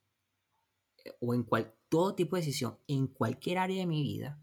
eh, 1.05 1.17
o 1.21 1.35
en 1.35 1.43
cual, 1.43 1.75
todo 1.89 2.15
tipo 2.15 2.37
de 2.37 2.43
decisión, 2.43 2.79
en 2.87 3.09
cualquier 3.09 3.59
área 3.59 3.81
de 3.81 3.87
mi 3.87 4.03
vida, 4.03 4.41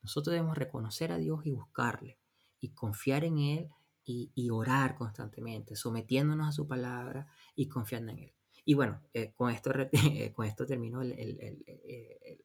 nosotros 0.00 0.32
debemos 0.32 0.56
reconocer 0.56 1.10
a 1.10 1.18
Dios 1.18 1.44
y 1.44 1.50
buscarle, 1.50 2.18
y 2.60 2.68
confiar 2.68 3.24
en 3.24 3.38
Él 3.38 3.68
y, 4.04 4.30
y 4.36 4.50
orar 4.50 4.94
constantemente, 4.94 5.74
sometiéndonos 5.74 6.48
a 6.48 6.52
su 6.52 6.68
palabra 6.68 7.26
y 7.56 7.66
confiando 7.66 8.12
en 8.12 8.18
Él. 8.20 8.32
Y 8.64 8.74
bueno, 8.74 9.00
eh, 9.12 9.32
con, 9.34 9.50
esto, 9.50 9.72
con 10.34 10.46
esto 10.46 10.66
termino 10.66 11.02
el, 11.02 11.12
el, 11.12 12.44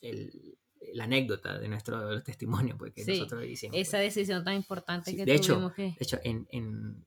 el, 0.00 0.58
la 0.94 1.04
anécdota 1.04 1.58
de 1.58 1.68
nuestro 1.68 2.22
testimonio, 2.22 2.76
porque 2.78 3.04
nosotros 3.04 3.44
hicimos. 3.44 3.76
Esa 3.76 3.98
pues. 3.98 4.14
decisión 4.14 4.44
tan 4.44 4.54
importante 4.54 5.14
que 5.14 5.24
de 5.24 5.38
tuvimos 5.38 5.72
hecho, 5.72 5.74
que... 5.74 5.82
De 5.82 5.96
hecho, 6.00 6.18
en, 6.24 6.46
en 6.50 7.04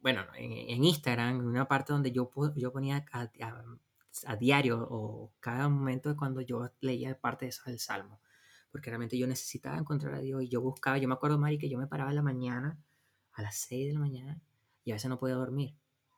bueno, 0.00 0.22
en, 0.36 0.52
en, 0.52 0.84
Instagram, 0.84 1.36
en 1.36 1.46
una 1.46 1.66
parte 1.66 1.92
donde 1.92 2.12
yo, 2.12 2.30
yo 2.56 2.72
ponía 2.72 3.04
a, 3.12 3.30
a, 4.26 4.36
diario 4.36 4.86
o 4.90 5.32
cada 5.40 5.68
momento 5.68 6.16
cuando 6.16 6.40
yo 6.40 6.70
leía 6.80 7.18
parte 7.18 7.46
de 7.46 7.52
del 7.66 7.78
Salmo, 7.78 8.20
porque 8.70 8.90
realmente 8.90 9.18
yo 9.18 9.26
necesitaba 9.26 9.78
encontrar 9.78 10.14
a 10.14 10.20
Dios 10.20 10.42
y 10.42 10.48
yo 10.48 10.60
buscaba, 10.60 10.98
yo 10.98 11.08
me 11.08 11.14
acuerdo, 11.14 11.38
Mari, 11.38 11.58
que 11.58 11.68
yo 11.68 11.78
me 11.78 11.86
paraba 11.86 12.10
en 12.10 12.16
la 12.16 12.22
mañana, 12.22 12.78
a 13.32 13.42
las 13.42 13.56
6 13.56 13.88
de 13.88 13.92
la 13.94 14.00
mañana, 14.00 14.40
y 14.84 14.90
a 14.90 14.94
veces 14.94 15.08
no 15.08 15.18
podía 15.18 15.36
dormir. 15.36 15.74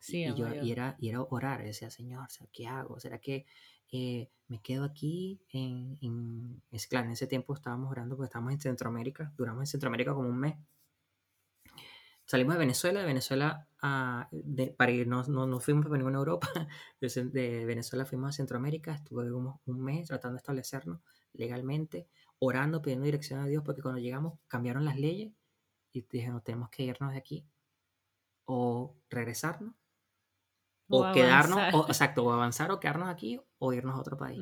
Sí, 0.07 0.23
y, 0.23 0.35
yo, 0.37 0.47
y, 0.63 0.71
era, 0.71 0.95
y 1.01 1.09
era 1.09 1.21
orar, 1.21 1.65
decía, 1.65 1.91
Señor, 1.91 2.29
¿qué 2.53 2.69
hago? 2.69 3.01
¿Será 3.01 3.19
que 3.19 3.45
eh, 3.91 4.31
me 4.47 4.63
quedo 4.63 4.85
aquí 4.85 5.41
en, 5.49 5.99
en, 6.01 6.63
es 6.71 6.87
claro, 6.87 7.07
en 7.07 7.15
ese 7.15 7.27
tiempo 7.27 7.55
estábamos 7.55 7.91
orando 7.91 8.15
porque 8.15 8.27
estábamos 8.27 8.53
en 8.53 8.61
Centroamérica, 8.61 9.33
duramos 9.37 9.63
en 9.63 9.67
Centroamérica 9.67 10.15
como 10.15 10.29
un 10.29 10.39
mes. 10.39 10.55
Salimos 12.25 12.55
de 12.55 12.61
Venezuela, 12.61 13.01
de 13.01 13.07
Venezuela 13.07 13.67
a, 13.83 14.29
de, 14.31 14.69
para 14.69 14.93
ir, 14.93 15.09
no, 15.09 15.25
no, 15.25 15.45
no, 15.45 15.59
fuimos 15.59 15.87
para 15.87 15.99
ninguna 15.99 16.19
Europa, 16.19 16.47
de, 17.01 17.65
Venezuela 17.65 18.07
fuimos 18.07 18.29
a 18.29 18.33
Centroamérica, 18.33 18.95
estuvimos 18.95 19.61
un 19.65 19.83
mes 19.83 20.07
tratando 20.07 20.35
de 20.35 20.39
establecernos 20.39 21.01
legalmente, 21.33 22.07
orando, 22.39 22.81
pidiendo 22.81 23.07
dirección 23.07 23.41
a 23.41 23.47
Dios, 23.47 23.65
porque 23.65 23.83
cuando 23.83 24.01
llegamos 24.01 24.39
cambiaron 24.47 24.85
las 24.85 25.01
leyes 25.01 25.33
y 25.91 26.07
dije, 26.09 26.29
no 26.29 26.43
tenemos 26.43 26.71
que 26.71 26.85
irnos 26.85 27.11
de 27.11 27.19
aquí 27.19 27.45
o 28.45 28.95
regresarnos 29.11 29.75
o, 30.89 31.13
quedarnos, 31.13 31.75
o, 31.75 31.87
exacto, 31.89 32.25
o 32.25 32.33
avanzar 32.33 32.71
o 32.71 32.81
quedarnos 32.81 33.09
aquí 33.09 33.41
o 33.59 33.73
irnos 33.73 33.95
a 33.95 34.01
otro 34.01 34.17
país. 34.17 34.41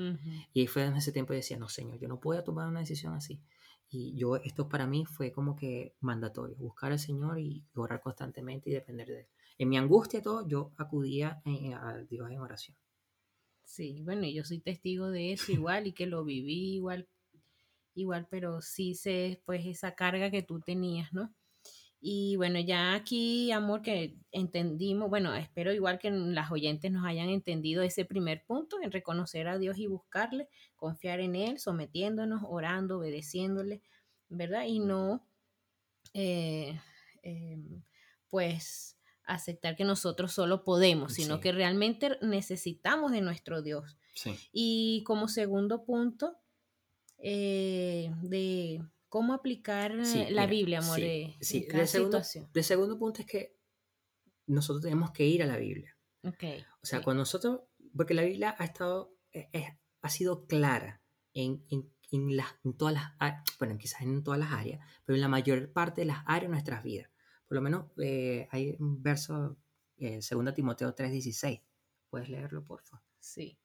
Y 0.52 0.60
ahí 0.60 0.66
fue 0.66 0.84
en 0.84 0.96
ese 0.96 1.12
tiempo 1.12 1.32
y 1.32 1.36
decía, 1.36 1.56
no, 1.56 1.68
señor, 1.68 1.98
yo 1.98 2.08
no 2.08 2.20
puedo 2.20 2.42
tomar 2.42 2.68
una 2.68 2.80
decisión 2.80 3.14
así. 3.14 3.40
Y 3.90 4.16
yo, 4.16 4.36
esto 4.36 4.68
para 4.68 4.86
mí 4.86 5.04
fue 5.04 5.30
como 5.30 5.54
que 5.54 5.94
mandatorio, 6.00 6.56
buscar 6.56 6.90
al 6.90 6.98
Señor 6.98 7.38
y 7.38 7.64
orar 7.74 8.00
constantemente 8.00 8.70
y 8.70 8.72
depender 8.72 9.06
de 9.06 9.20
Él. 9.20 9.26
En 9.56 9.68
mi 9.68 9.76
angustia 9.76 10.18
y 10.18 10.22
todo, 10.22 10.46
yo 10.48 10.72
acudía 10.76 11.40
a 11.44 11.98
Dios 11.98 12.28
en 12.30 12.40
oración. 12.40 12.76
Sí, 13.62 14.02
bueno, 14.02 14.24
y 14.24 14.34
yo 14.34 14.44
soy 14.44 14.58
testigo 14.58 15.10
de 15.10 15.32
eso 15.32 15.52
igual 15.52 15.86
y 15.86 15.92
que 15.92 16.06
lo 16.06 16.24
viví 16.24 16.74
igual, 16.74 17.08
igual, 17.94 18.26
pero 18.30 18.60
sí 18.60 18.94
sé 18.94 19.42
pues 19.46 19.64
esa 19.64 19.94
carga 19.94 20.30
que 20.30 20.42
tú 20.42 20.60
tenías, 20.60 21.12
¿no? 21.12 21.32
Y 22.06 22.36
bueno, 22.36 22.60
ya 22.60 22.92
aquí, 22.92 23.50
amor, 23.50 23.80
que 23.80 24.18
entendimos, 24.30 25.08
bueno, 25.08 25.34
espero 25.34 25.72
igual 25.72 25.98
que 25.98 26.10
las 26.10 26.52
oyentes 26.52 26.92
nos 26.92 27.06
hayan 27.06 27.30
entendido 27.30 27.82
ese 27.82 28.04
primer 28.04 28.44
punto, 28.44 28.76
en 28.82 28.92
reconocer 28.92 29.48
a 29.48 29.56
Dios 29.56 29.78
y 29.78 29.86
buscarle, 29.86 30.50
confiar 30.76 31.20
en 31.20 31.34
Él, 31.34 31.58
sometiéndonos, 31.58 32.42
orando, 32.46 32.98
obedeciéndole, 32.98 33.80
¿verdad? 34.28 34.66
Y 34.66 34.80
no, 34.80 35.26
eh, 36.12 36.78
em, 37.22 37.82
pues, 38.28 38.98
aceptar 39.24 39.74
que 39.74 39.84
nosotros 39.84 40.30
solo 40.30 40.62
podemos, 40.62 41.14
sino 41.14 41.40
que 41.40 41.52
realmente 41.52 42.18
necesitamos 42.20 43.12
de 43.12 43.22
nuestro 43.22 43.62
Dios. 43.62 43.96
Y 44.52 45.02
como 45.06 45.26
segundo 45.26 45.86
punto, 45.86 46.36
eh, 47.16 48.10
de 48.20 48.82
¿Cómo 49.14 49.32
aplicar 49.32 49.92
eh, 49.92 50.26
la 50.32 50.44
Biblia, 50.44 50.80
amor? 50.80 50.96
Sí, 50.96 51.36
sí. 51.40 51.66
De, 51.66 51.86
segundo, 51.86 52.20
de 52.52 52.62
segundo 52.64 52.98
punto 52.98 53.20
es 53.20 53.26
que 53.28 53.56
nosotros 54.48 54.82
tenemos 54.82 55.12
que 55.12 55.24
ir 55.24 55.40
a 55.40 55.46
la 55.46 55.56
Biblia. 55.56 55.96
Okay, 56.24 56.64
o 56.82 56.84
sea, 56.84 57.00
cuando 57.00 57.20
nosotros, 57.20 57.60
porque 57.96 58.12
la 58.12 58.22
Biblia 58.22 58.56
ha 58.58 58.64
estado, 58.64 59.16
e, 59.30 59.78
ha 60.02 60.08
sido 60.08 60.48
clara 60.48 61.00
en, 61.32 61.64
en, 61.70 61.94
en, 62.10 62.36
las, 62.36 62.56
en 62.64 62.76
todas 62.76 62.94
las, 62.94 63.12
bueno, 63.60 63.78
quizás 63.78 64.02
en 64.02 64.24
todas 64.24 64.40
las 64.40 64.50
áreas, 64.50 64.84
pero 65.04 65.14
en 65.14 65.20
la 65.20 65.28
mayor 65.28 65.72
parte 65.72 66.00
de 66.00 66.06
las 66.06 66.24
áreas 66.26 66.48
de 66.48 66.48
nuestras 66.48 66.82
vidas. 66.82 67.08
Por 67.46 67.54
lo 67.54 67.62
menos 67.62 67.92
eh, 67.98 68.48
hay 68.50 68.74
un 68.80 69.00
verso, 69.00 69.56
eh, 69.96 70.18
2 70.28 70.54
Timoteo 70.56 70.92
3:16. 70.92 71.62
¿Puedes 72.10 72.28
leerlo, 72.28 72.64
por 72.64 72.82
favor? 72.82 73.06
Sí. 73.20 73.56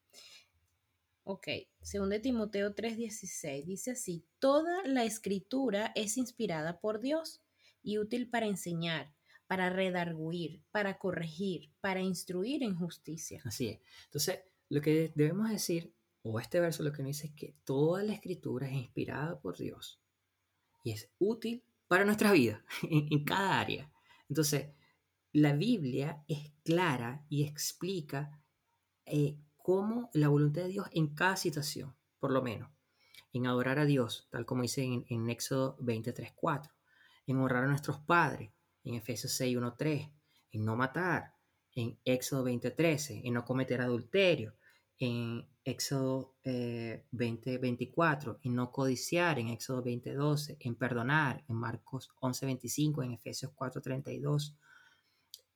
Ok, 1.32 1.48
según 1.84 2.10
de 2.10 2.20
Timoteo 2.20 2.74
3:16 2.74 3.64
dice 3.64 3.92
así, 3.92 4.26
toda 4.40 4.84
la 4.88 5.04
escritura 5.04 5.92
es 5.94 6.18
inspirada 6.18 6.80
por 6.80 7.00
Dios 7.00 7.44
y 7.84 8.00
útil 8.00 8.32
para 8.32 8.48
enseñar, 8.48 9.14
para 9.46 9.70
redarguir, 9.70 10.64
para 10.72 10.98
corregir, 10.98 11.72
para 11.82 12.02
instruir 12.02 12.64
en 12.64 12.76
justicia. 12.76 13.44
Así 13.46 13.68
es. 13.68 13.80
Entonces, 14.06 14.40
lo 14.70 14.82
que 14.82 15.12
debemos 15.14 15.52
decir, 15.52 15.94
o 16.24 16.40
este 16.40 16.60
verso 16.60 16.82
lo 16.82 16.92
que 16.92 17.04
nos 17.04 17.10
dice 17.10 17.28
es 17.28 17.34
que 17.34 17.56
toda 17.64 18.02
la 18.02 18.14
escritura 18.14 18.66
es 18.66 18.74
inspirada 18.74 19.40
por 19.40 19.56
Dios 19.56 20.02
y 20.84 20.94
es 20.94 21.12
útil 21.20 21.64
para 21.88 22.06
nuestra 22.06 22.32
vida, 22.32 22.66
en, 22.90 23.24
cada 23.24 23.60
área. 23.60 23.92
Entonces, 24.30 24.72
la 25.32 25.54
Biblia 25.54 26.24
es 26.28 26.54
clara 26.64 27.24
y 27.30 27.44
explica 27.44 28.42
eh, 29.06 29.38
como 29.70 30.10
la 30.14 30.30
voluntad 30.30 30.64
de 30.64 30.70
Dios 30.70 30.88
en 30.94 31.14
cada 31.14 31.36
situación, 31.36 31.96
por 32.18 32.32
lo 32.32 32.42
menos. 32.42 32.72
En 33.34 33.46
adorar 33.46 33.78
a 33.78 33.86
Dios, 33.86 34.28
tal 34.32 34.44
como 34.44 34.64
dice 34.64 34.82
en, 34.82 35.06
en 35.10 35.30
Éxodo 35.30 35.78
23.4. 35.78 36.72
En 37.28 37.38
honrar 37.38 37.66
a 37.66 37.68
nuestros 37.68 38.00
padres, 38.00 38.50
en 38.84 38.96
Efesios 38.96 39.40
6.1.3. 39.40 40.12
En 40.54 40.66
no 40.66 40.76
matar, 40.76 41.36
en 41.76 42.00
Éxodo 42.04 42.46
20.13. 42.48 43.22
En 43.24 43.36
no 43.36 43.46
cometer 43.46 43.80
adulterio, 43.82 44.56
en 44.98 45.48
Éxodo 45.64 46.34
20.24. 46.44 48.34
Eh, 48.34 48.40
en 48.42 48.56
no 48.56 48.72
codiciar, 48.72 49.38
en 49.38 49.50
Éxodo 49.50 49.84
20.12. 49.84 50.58
En 50.62 50.74
perdonar, 50.78 51.44
en 51.48 51.56
Marcos 51.56 52.10
11.25. 52.20 53.06
En 53.06 53.12
Efesios 53.12 53.52
4.32. 53.54 54.56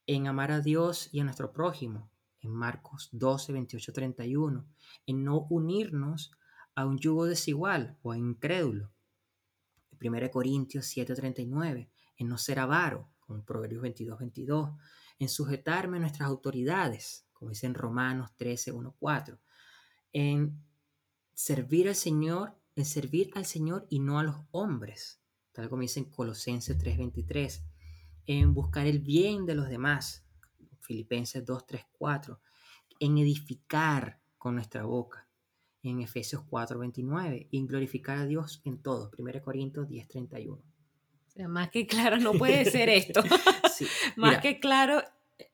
En 0.06 0.28
amar 0.28 0.52
a 0.52 0.60
Dios 0.62 1.10
y 1.12 1.20
a 1.20 1.24
nuestro 1.24 1.52
prójimo, 1.52 2.13
en 2.44 2.52
Marcos 2.52 3.10
12, 3.12 3.54
28, 3.54 3.94
31, 3.94 4.66
en 5.08 5.24
no 5.24 5.48
unirnos 5.50 6.32
a 6.76 6.86
un 6.86 6.98
yugo 6.98 7.26
desigual 7.26 7.98
o 8.02 8.12
a 8.12 8.18
incrédulo. 8.18 8.92
En 9.92 10.14
1 10.14 10.32
Corintios 10.32 10.86
7, 10.86 11.16
39, 11.16 11.90
en 12.18 12.28
no 12.28 12.38
ser 12.38 12.60
avaro, 12.60 13.10
como 13.20 13.44
Proverbios 13.44 13.82
22, 13.82 14.20
22, 14.20 14.70
en 15.20 15.30
sujetarme 15.30 15.98
a 15.98 16.02
nuestras 16.02 16.28
autoridades, 16.28 17.26
como 17.34 17.50
dice 17.50 17.68
en 17.68 17.74
Romanos 17.74 18.32
13, 18.36 18.72
1, 18.72 18.96
4, 19.00 19.40
en 20.14 20.64
servir 21.34 21.88
al 21.88 21.96
Señor, 21.96 22.56
en 22.76 22.86
servir 22.86 23.32
al 23.36 23.46
Señor 23.46 23.88
y 23.90 24.00
no 24.00 24.20
a 24.20 24.24
los 24.24 24.36
hombres, 24.52 25.22
tal 25.52 25.70
como 25.70 25.82
dice 25.82 26.00
en 26.00 26.10
Colosenses 26.10 26.78
3, 26.78 26.98
23, 26.98 27.64
en 28.26 28.54
buscar 28.54 28.88
el 28.88 29.00
bien 29.00 29.46
de 29.46 29.56
los 29.56 29.70
demás, 29.70 30.23
Filipenses 30.84 31.46
2, 31.46 31.66
3, 31.66 31.86
4, 31.98 32.40
en 33.00 33.18
edificar 33.18 34.20
con 34.38 34.56
nuestra 34.56 34.84
boca, 34.84 35.28
en 35.82 36.02
Efesios 36.02 36.44
4, 36.50 36.80
29, 36.80 37.48
y 37.50 37.58
en 37.58 37.68
glorificar 37.68 38.18
a 38.20 38.26
Dios 38.26 38.62
en 38.66 38.82
todo, 38.82 39.12
1 39.18 39.42
Corintios 39.42 39.88
10, 39.88 40.08
31. 40.08 40.58
O 40.58 41.32
sea, 41.32 41.48
más 41.48 41.70
que 41.70 41.88
claro 41.88 42.18
no 42.18 42.34
puede 42.34 42.66
ser 42.66 42.90
esto. 42.90 43.24
más 44.18 44.40
que 44.40 44.60
claro 44.60 45.02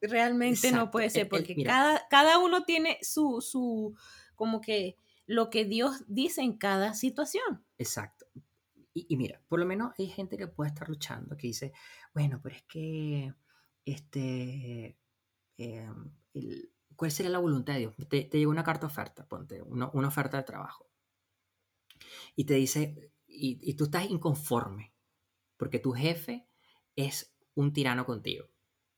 realmente 0.02 0.72
no 0.72 0.92
puede 0.92 1.10
ser, 1.10 1.30
porque 1.30 1.56
cada, 1.64 2.08
cada 2.10 2.38
uno 2.40 2.64
tiene 2.66 2.98
su, 3.02 3.42
su, 3.42 3.96
como 4.36 4.62
que 4.62 4.98
lo 5.26 5.50
que 5.50 5.66
Dios 5.66 6.04
dice 6.08 6.42
en 6.42 6.58
cada 6.58 6.94
situación. 6.94 7.64
Exacto. 7.78 8.26
Y, 8.94 9.06
y, 9.08 9.18
mira, 9.18 9.42
por 9.48 9.60
lo 9.60 9.66
menos 9.66 9.94
hay 9.98 10.08
gente 10.08 10.38
que 10.38 10.48
puede 10.48 10.70
estar 10.70 10.90
luchando, 10.90 11.38
que 11.38 11.48
dice, 11.48 11.72
bueno, 12.14 12.40
pero 12.42 12.56
es 12.56 12.64
que 12.64 13.34
este, 13.86 14.98
Em, 15.60 16.10
cuál 16.96 17.12
sería 17.12 17.32
la 17.32 17.40
voluntad 17.40 17.74
de 17.74 17.80
Dios. 17.80 17.96
Te, 18.10 18.24
te 18.24 18.38
llega 18.38 18.50
una 18.50 18.64
carta 18.64 18.88
oferta, 18.88 19.28
ponte, 19.28 19.62
una, 19.62 19.90
una, 19.94 20.08
oferta 20.08 20.38
de 20.38 20.44
trabajo. 20.44 20.90
Y 22.36 22.46
te 22.46 22.54
dice, 22.54 23.12
y, 23.28 23.60
y, 23.62 23.74
tú 23.74 23.86
estás 23.86 24.10
inconforme, 24.10 24.94
porque 25.58 25.80
tu 25.80 25.92
jefe 25.92 26.48
es 26.96 27.36
un 27.56 27.74
tirano 27.74 28.06
contigo. 28.06 28.48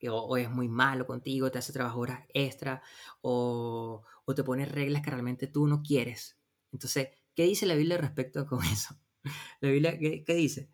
O, 0.09 0.37
es 0.37 0.49
muy 0.51 0.67
malo 0.67 1.07
contigo, 1.07 1.51
te 1.51 1.57
hace 1.57 1.73
trabajar 1.73 1.99
horas 1.99 2.25
extra, 2.33 2.83
o, 3.21 4.03
o, 4.25 4.35
te 4.35 4.43
pone 4.43 4.65
reglas 4.65 5.01
que 5.01 5.09
realmente 5.09 5.47
tú 5.47 5.65
no 5.65 5.81
quieres. 5.81 6.37
Entonces, 6.71 7.09
¿qué 7.35 7.43
dice 7.43 7.65
la 7.65 7.75
Biblia 7.75 7.97
respecto 7.97 8.45
con 8.45 8.63
eso? 8.63 8.95
La 9.61 9.69
Biblia, 9.69 9.97
¿qué, 9.99 10.23
qué 10.23 10.33
dice? 10.33 10.69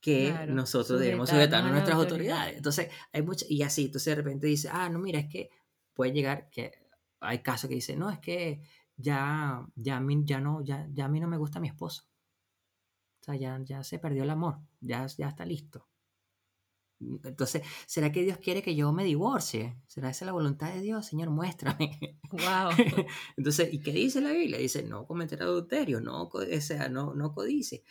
Que 0.00 0.46
nosotros 0.48 0.98
debemos 0.98 1.28
sujetarnos 1.28 1.70
a 1.70 1.74
nuestras 1.74 1.96
autoridades. 1.96 2.56
Entonces, 2.56 2.88
hay 3.12 3.22
mucha, 3.22 3.44
y 3.48 3.62
así, 3.62 3.86
entonces 3.86 4.16
de 4.16 4.22
repente 4.22 4.46
dice, 4.46 4.68
ah, 4.72 4.88
no, 4.88 4.98
mira, 4.98 5.20
es 5.20 5.28
que 5.28 5.50
puede 5.94 6.12
llegar, 6.12 6.48
que 6.50 6.72
hay 7.20 7.42
casos 7.42 7.68
que 7.68 7.74
dicen, 7.74 7.98
no, 7.98 8.10
es 8.10 8.18
que 8.18 8.62
ya, 8.96 9.66
ya, 9.74 9.96
a 9.98 10.00
mí, 10.00 10.22
ya, 10.24 10.40
no, 10.40 10.62
ya, 10.62 10.88
ya 10.92 11.04
a 11.04 11.08
mí 11.08 11.20
no 11.20 11.28
me 11.28 11.36
gusta 11.36 11.60
mi 11.60 11.68
esposo. 11.68 12.04
O 13.20 13.24
sea, 13.24 13.36
ya, 13.36 13.60
ya 13.62 13.84
se 13.84 13.98
perdió 13.98 14.22
el 14.22 14.30
amor, 14.30 14.60
ya, 14.80 15.06
ya 15.06 15.28
está 15.28 15.44
listo. 15.44 15.86
Entonces, 17.00 17.62
¿será 17.86 18.12
que 18.12 18.22
Dios 18.22 18.38
quiere 18.38 18.62
que 18.62 18.74
yo 18.74 18.92
me 18.92 19.04
divorcie? 19.04 19.76
¿Será 19.86 20.10
esa 20.10 20.26
la 20.26 20.32
voluntad 20.32 20.72
de 20.72 20.82
Dios? 20.82 21.06
Señor, 21.06 21.30
muéstrame. 21.30 21.98
Wow. 22.30 22.70
Entonces, 23.36 23.72
¿y 23.72 23.80
qué 23.80 23.92
dice 23.92 24.20
la 24.20 24.32
Biblia? 24.32 24.58
Dice, 24.58 24.82
no 24.82 25.06
cometer 25.06 25.42
adulterio, 25.42 26.00
no, 26.00 26.24
o 26.24 26.60
sea, 26.60 26.88
no, 26.88 27.14
no 27.14 27.32
codice. 27.32 27.84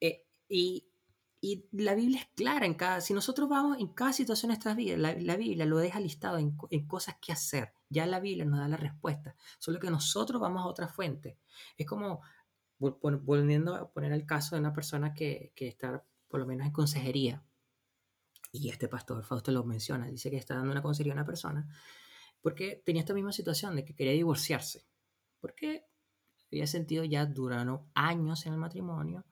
Eh, 0.00 0.24
y, 0.48 0.88
y, 1.40 1.66
la 1.72 1.94
Biblia 1.94 2.20
es 2.20 2.28
clara 2.34 2.66
en 2.66 2.74
cada, 2.74 3.00
si 3.00 3.14
nosotros 3.14 3.48
vamos 3.48 3.78
en 3.78 3.88
cada 3.88 4.12
situación 4.12 4.48
de 4.48 4.54
nuestras 4.54 4.76
vidas, 4.76 4.98
la, 4.98 5.14
la 5.14 5.36
Biblia 5.36 5.66
lo 5.66 5.78
deja 5.78 6.00
listado 6.00 6.38
en, 6.38 6.56
en, 6.70 6.86
cosas 6.86 7.16
que 7.20 7.32
hacer. 7.32 7.72
Ya 7.88 8.06
la 8.06 8.20
Biblia 8.20 8.44
nos 8.44 8.58
da 8.58 8.68
la 8.68 8.76
respuesta, 8.76 9.36
solo 9.58 9.78
que 9.78 9.90
nosotros 9.90 10.40
vamos 10.40 10.62
a 10.62 10.66
otra 10.66 10.88
fuente. 10.88 11.38
Es 11.76 11.86
como, 11.86 12.20
volviendo 12.78 13.74
a 13.74 13.90
poner 13.90 14.12
el 14.12 14.26
caso 14.26 14.56
de 14.56 14.60
una 14.60 14.72
persona 14.72 15.14
que, 15.14 15.52
que 15.54 15.68
está 15.68 16.04
por 16.28 16.40
lo 16.40 16.46
menos 16.46 16.66
en 16.66 16.72
consejería 16.72 17.42
y 18.52 18.70
este 18.70 18.88
pastor 18.88 19.22
Fausto 19.24 19.52
lo 19.52 19.64
menciona, 19.64 20.06
dice 20.06 20.30
que 20.30 20.36
está 20.36 20.54
dando 20.54 20.72
una 20.72 20.82
consejería 20.82 21.12
a 21.12 21.16
una 21.16 21.26
persona 21.26 21.68
porque 22.40 22.82
tenía 22.84 23.00
esta 23.00 23.14
misma 23.14 23.32
situación 23.32 23.76
de 23.76 23.84
que 23.84 23.94
quería 23.94 24.12
divorciarse, 24.12 24.86
porque 25.40 25.84
había 26.50 26.66
sentido 26.66 27.04
ya 27.04 27.26
duraron 27.26 27.90
años 27.94 28.46
en 28.46 28.52
el 28.52 28.58
matrimonio, 28.58 29.24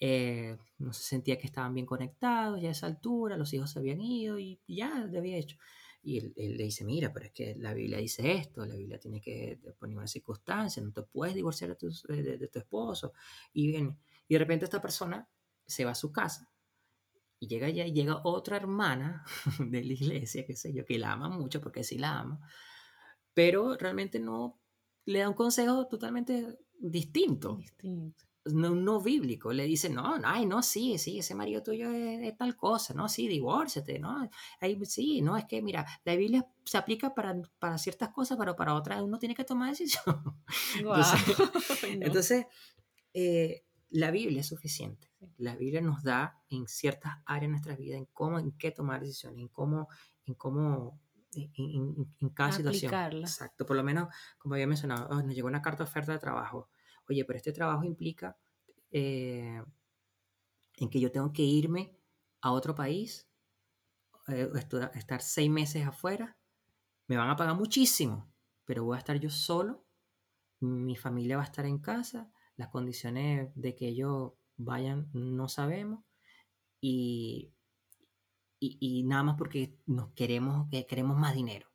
eh, 0.00 0.56
no 0.78 0.92
se 0.92 1.02
sentía 1.02 1.38
que 1.38 1.46
estaban 1.46 1.74
bien 1.74 1.86
conectados 1.86 2.60
ya 2.60 2.68
a 2.68 2.72
esa 2.72 2.86
altura, 2.86 3.36
los 3.36 3.52
hijos 3.54 3.70
se 3.70 3.78
habían 3.78 4.00
ido 4.00 4.38
y 4.38 4.60
ya 4.66 5.04
le 5.04 5.18
había 5.18 5.36
hecho. 5.36 5.56
Y 6.06 6.18
él, 6.18 6.32
le 6.36 6.62
dice, 6.62 6.84
mira, 6.84 7.12
pero 7.12 7.26
es 7.26 7.32
que 7.32 7.56
la 7.56 7.74
Biblia 7.74 7.98
dice 7.98 8.32
esto, 8.34 8.64
la 8.64 8.76
Biblia 8.76 9.00
tiene 9.00 9.20
que 9.20 9.58
poner 9.76 9.96
una 9.96 10.06
circunstancia, 10.06 10.80
no 10.80 10.92
te 10.92 11.02
puedes 11.02 11.34
divorciar 11.34 11.70
de 11.70 11.76
tu, 11.76 11.88
de 11.88 12.48
tu 12.48 12.58
esposo. 12.60 13.12
Y 13.52 13.66
viene, 13.66 13.98
y 14.28 14.34
de 14.34 14.38
repente 14.38 14.66
esta 14.66 14.80
persona 14.80 15.28
se 15.66 15.84
va 15.84 15.90
a 15.90 15.96
su 15.96 16.12
casa 16.12 16.48
y 17.40 17.48
llega 17.48 17.66
allá 17.66 17.84
y 17.86 17.92
llega 17.92 18.20
otra 18.22 18.56
hermana 18.56 19.24
de 19.58 19.84
la 19.84 19.92
iglesia, 19.92 20.46
qué 20.46 20.54
sé 20.54 20.72
yo, 20.72 20.84
que 20.84 20.96
la 20.96 21.10
ama 21.10 21.28
mucho 21.28 21.60
porque 21.60 21.82
sí 21.82 21.98
la 21.98 22.20
ama, 22.20 22.40
pero 23.34 23.76
realmente 23.76 24.20
no 24.20 24.60
le 25.06 25.18
da 25.18 25.28
un 25.28 25.34
consejo 25.34 25.88
totalmente 25.88 26.56
distinto. 26.78 27.56
Distinto. 27.56 28.24
No, 28.52 28.70
no, 28.70 29.00
bíblico, 29.00 29.52
le 29.52 29.64
dice, 29.64 29.88
no, 29.88 30.18
no, 30.18 30.28
ay, 30.28 30.46
no, 30.46 30.62
sí, 30.62 30.98
sí, 30.98 31.18
ese 31.18 31.34
marido 31.34 31.62
tuyo 31.62 31.90
es, 31.90 32.36
tal 32.36 32.56
cosa, 32.56 32.94
no, 32.94 33.08
sí, 33.08 33.26
divórciate, 33.26 33.98
no, 33.98 34.28
ahí, 34.60 34.78
sí, 34.84 35.20
no, 35.20 35.36
es 35.36 35.44
que, 35.46 35.62
mira, 35.62 35.86
la 36.04 36.14
Biblia 36.14 36.46
se 36.64 36.78
aplica 36.78 37.14
para, 37.14 37.34
para 37.58 37.78
ciertas 37.78 38.10
cosas, 38.10 38.38
pero 38.38 38.54
para 38.54 38.74
otras 38.74 39.02
uno 39.02 39.18
tiene 39.18 39.34
que 39.34 39.44
tomar 39.44 39.70
decisión. 39.70 40.22
Entonces, 42.00 42.46
eh, 43.12 43.64
la 43.90 44.10
Biblia 44.10 44.40
es 44.40 44.46
suficiente. 44.46 45.10
La 45.38 45.56
Biblia 45.56 45.80
nos 45.80 46.02
da 46.02 46.42
en 46.50 46.66
ciertas 46.68 47.14
áreas 47.24 47.42
de 47.42 47.48
nuestra 47.48 47.76
vida, 47.76 47.96
en 47.96 48.06
cómo, 48.12 48.38
en 48.38 48.52
qué 48.52 48.70
tomar 48.70 49.00
decisiones, 49.00 49.40
en 49.40 49.48
cómo, 49.48 49.88
en 50.24 50.34
cómo, 50.34 51.00
en, 51.34 52.30
cada 52.34 52.52
situación. 52.52 52.92
Exacto, 53.14 53.64
por 53.64 53.76
lo 53.76 53.82
menos, 53.82 54.08
como 54.38 54.54
había 54.54 54.66
mencionado, 54.66 55.08
oh, 55.10 55.22
nos 55.22 55.34
llegó 55.34 55.48
una 55.48 55.62
carta 55.62 55.84
de 55.84 55.88
oferta 55.88 56.12
de 56.12 56.18
trabajo. 56.18 56.68
Oye, 57.08 57.24
pero 57.24 57.36
este 57.36 57.52
trabajo 57.52 57.84
implica 57.84 58.36
eh, 58.90 59.62
en 60.76 60.90
que 60.90 61.00
yo 61.00 61.10
tengo 61.10 61.32
que 61.32 61.42
irme 61.42 61.96
a 62.40 62.52
otro 62.52 62.74
país, 62.74 63.28
eh, 64.28 64.50
estar 64.94 65.22
seis 65.22 65.50
meses 65.50 65.86
afuera, 65.86 66.36
me 67.06 67.16
van 67.16 67.30
a 67.30 67.36
pagar 67.36 67.54
muchísimo, 67.54 68.32
pero 68.64 68.84
voy 68.84 68.96
a 68.96 68.98
estar 68.98 69.18
yo 69.18 69.30
solo, 69.30 69.84
mi 70.60 70.96
familia 70.96 71.36
va 71.36 71.42
a 71.42 71.46
estar 71.46 71.66
en 71.66 71.78
casa, 71.78 72.30
las 72.56 72.68
condiciones 72.68 73.50
de 73.54 73.74
que 73.74 73.88
ellos 73.88 74.32
vayan 74.56 75.10
no 75.12 75.48
sabemos 75.48 76.04
y, 76.80 77.52
y, 78.58 79.02
nada 79.04 79.22
más 79.22 79.36
porque 79.36 79.78
nos 79.86 80.12
queremos, 80.12 80.68
que 80.70 80.86
queremos 80.86 81.16
más 81.16 81.34
dinero 81.34 81.68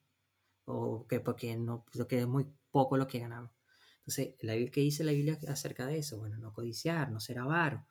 o 0.65 1.05
que 1.07 1.19
porque 1.19 1.55
no, 1.57 1.85
que 2.07 2.19
es 2.19 2.27
muy 2.27 2.47
poco 2.71 2.97
lo 2.97 3.07
que 3.07 3.19
ganamos. 3.19 3.51
Entonces, 4.01 4.35
¿qué 4.71 4.81
dice 4.81 5.03
la 5.03 5.11
Biblia 5.11 5.37
acerca 5.47 5.85
de 5.85 5.99
eso? 5.99 6.19
Bueno, 6.19 6.37
no 6.37 6.53
codiciar, 6.53 7.11
no 7.11 7.19
ser 7.19 7.39
avaro. 7.39 7.85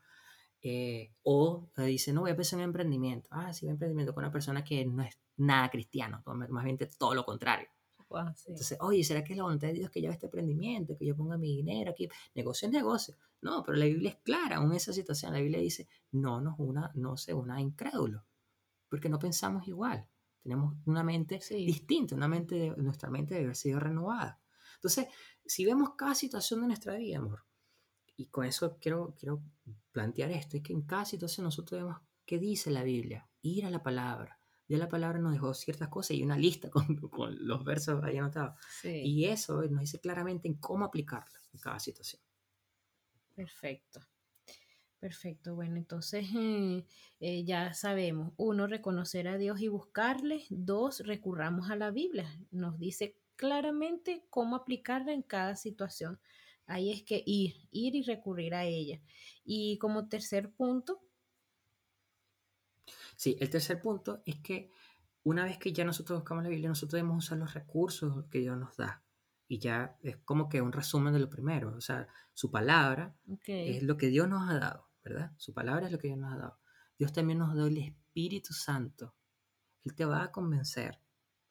Eh, 0.62 1.14
o 1.22 1.70
dice, 1.76 2.12
no, 2.12 2.22
voy 2.22 2.30
a 2.30 2.32
empezar 2.32 2.58
un 2.58 2.64
emprendimiento. 2.64 3.28
Ah, 3.32 3.52
sí, 3.52 3.66
un 3.66 3.72
emprendimiento 3.72 4.12
con 4.12 4.24
una 4.24 4.32
persona 4.32 4.62
que 4.64 4.84
no 4.84 5.02
es 5.02 5.18
nada 5.36 5.70
cristiano, 5.70 6.22
más 6.26 6.64
bien 6.64 6.78
todo 6.98 7.14
lo 7.14 7.24
contrario. 7.24 7.68
Entonces, 8.46 8.76
oye, 8.80 9.04
¿será 9.04 9.22
que 9.22 9.32
es 9.32 9.36
la 9.36 9.44
voluntad 9.44 9.68
de 9.68 9.74
Dios 9.74 9.90
que 9.90 10.02
yo 10.02 10.10
este 10.10 10.26
emprendimiento, 10.26 10.96
que 10.96 11.06
yo 11.06 11.16
ponga 11.16 11.38
mi 11.38 11.56
dinero 11.56 11.92
aquí? 11.92 12.08
Negocio 12.34 12.66
es 12.66 12.72
negocio. 12.72 13.14
No, 13.40 13.62
pero 13.62 13.78
la 13.78 13.84
Biblia 13.84 14.10
es 14.10 14.16
clara 14.16 14.56
en 14.56 14.72
esa 14.72 14.92
situación. 14.92 15.32
La 15.32 15.38
Biblia 15.38 15.60
dice, 15.60 15.88
no 16.10 16.40
nos 16.40 16.58
una, 16.58 16.90
no 16.94 17.16
se 17.16 17.32
una 17.32 17.60
incrédulo, 17.60 18.24
porque 18.88 19.08
no 19.08 19.18
pensamos 19.18 19.66
igual. 19.68 20.06
Tenemos 20.42 20.74
una 20.86 21.04
mente 21.04 21.38
distinta, 21.50 22.14
una 22.14 22.28
mente 22.28 22.74
nuestra 22.76 23.10
mente 23.10 23.34
debe 23.34 23.46
haber 23.46 23.56
sido 23.56 23.78
renovada. 23.78 24.40
Entonces, 24.76 25.06
si 25.44 25.64
vemos 25.64 25.94
cada 25.96 26.14
situación 26.14 26.60
de 26.60 26.66
nuestra 26.68 26.96
vida, 26.96 27.18
amor, 27.18 27.44
y 28.16 28.26
con 28.26 28.44
eso 28.44 28.78
quiero, 28.80 29.14
quiero 29.18 29.42
plantear 29.92 30.30
esto, 30.30 30.56
es 30.56 30.62
que 30.62 30.72
en 30.72 30.82
cada 30.82 31.04
situación 31.04 31.44
nosotros 31.44 31.80
vemos 31.80 31.98
qué 32.26 32.38
dice 32.38 32.70
la 32.70 32.82
Biblia, 32.82 33.28
ir 33.42 33.66
a 33.66 33.70
la 33.70 33.82
palabra, 33.82 34.38
ya 34.68 34.78
la 34.78 34.88
palabra 34.88 35.18
nos 35.18 35.32
dejó 35.32 35.52
ciertas 35.52 35.88
cosas 35.88 36.12
y 36.12 36.22
una 36.22 36.38
lista 36.38 36.70
con, 36.70 36.96
con 37.10 37.36
los 37.46 37.64
versos 37.64 38.04
ahí 38.04 38.18
anotados. 38.18 38.54
Y 38.84 39.24
eso 39.24 39.60
nos 39.62 39.80
dice 39.80 40.00
claramente 40.00 40.46
en 40.46 40.54
cómo 40.54 40.84
aplicarlo 40.84 41.38
en 41.52 41.58
cada 41.58 41.80
situación. 41.80 42.22
Perfecto. 43.34 44.00
Perfecto, 45.00 45.54
bueno, 45.54 45.76
entonces 45.76 46.26
eh, 46.36 46.84
eh, 47.20 47.42
ya 47.42 47.72
sabemos, 47.72 48.34
uno, 48.36 48.66
reconocer 48.66 49.28
a 49.28 49.38
Dios 49.38 49.58
y 49.62 49.68
buscarle, 49.68 50.44
dos, 50.50 51.00
recurramos 51.06 51.70
a 51.70 51.76
la 51.76 51.90
Biblia, 51.90 52.28
nos 52.50 52.78
dice 52.78 53.16
claramente 53.40 54.26
cómo 54.28 54.54
aplicarla 54.54 55.14
en 55.14 55.22
cada 55.22 55.56
situación. 55.56 56.20
Ahí 56.66 56.92
es 56.92 57.02
que 57.02 57.22
ir, 57.24 57.54
ir 57.70 57.94
y 57.96 58.02
recurrir 58.02 58.54
a 58.54 58.66
ella. 58.66 59.00
Y 59.44 59.78
como 59.78 60.08
tercer 60.08 60.52
punto, 60.52 61.00
Sí, 63.16 63.36
el 63.40 63.48
tercer 63.48 63.80
punto 63.80 64.22
es 64.26 64.40
que 64.40 64.70
una 65.22 65.44
vez 65.44 65.56
que 65.58 65.72
ya 65.72 65.84
nosotros 65.84 66.18
buscamos 66.18 66.44
la 66.44 66.50
Biblia, 66.50 66.68
nosotros 66.68 66.98
debemos 66.98 67.24
usar 67.24 67.38
los 67.38 67.54
recursos 67.54 68.26
que 68.30 68.40
Dios 68.40 68.58
nos 68.58 68.76
da. 68.76 69.02
Y 69.48 69.58
ya 69.58 69.96
es 70.02 70.18
como 70.18 70.50
que 70.50 70.60
un 70.60 70.72
resumen 70.72 71.14
de 71.14 71.20
lo 71.20 71.30
primero. 71.30 71.74
O 71.74 71.80
sea, 71.80 72.08
su 72.34 72.50
palabra 72.50 73.16
es 73.46 73.82
lo 73.82 73.96
que 73.96 74.08
Dios 74.08 74.28
nos 74.28 74.50
ha 74.50 74.58
dado, 74.58 74.88
¿verdad? 75.02 75.32
Su 75.38 75.54
palabra 75.54 75.86
es 75.86 75.92
lo 75.92 75.98
que 75.98 76.08
Dios 76.08 76.18
nos 76.18 76.34
ha 76.34 76.36
dado. 76.36 76.58
Dios 76.98 77.12
también 77.12 77.38
nos 77.38 77.54
da 77.54 77.66
el 77.66 77.78
Espíritu 77.78 78.52
Santo. 78.52 79.14
Él 79.82 79.94
te 79.94 80.04
va 80.04 80.24
a 80.24 80.30
convencer 80.30 81.00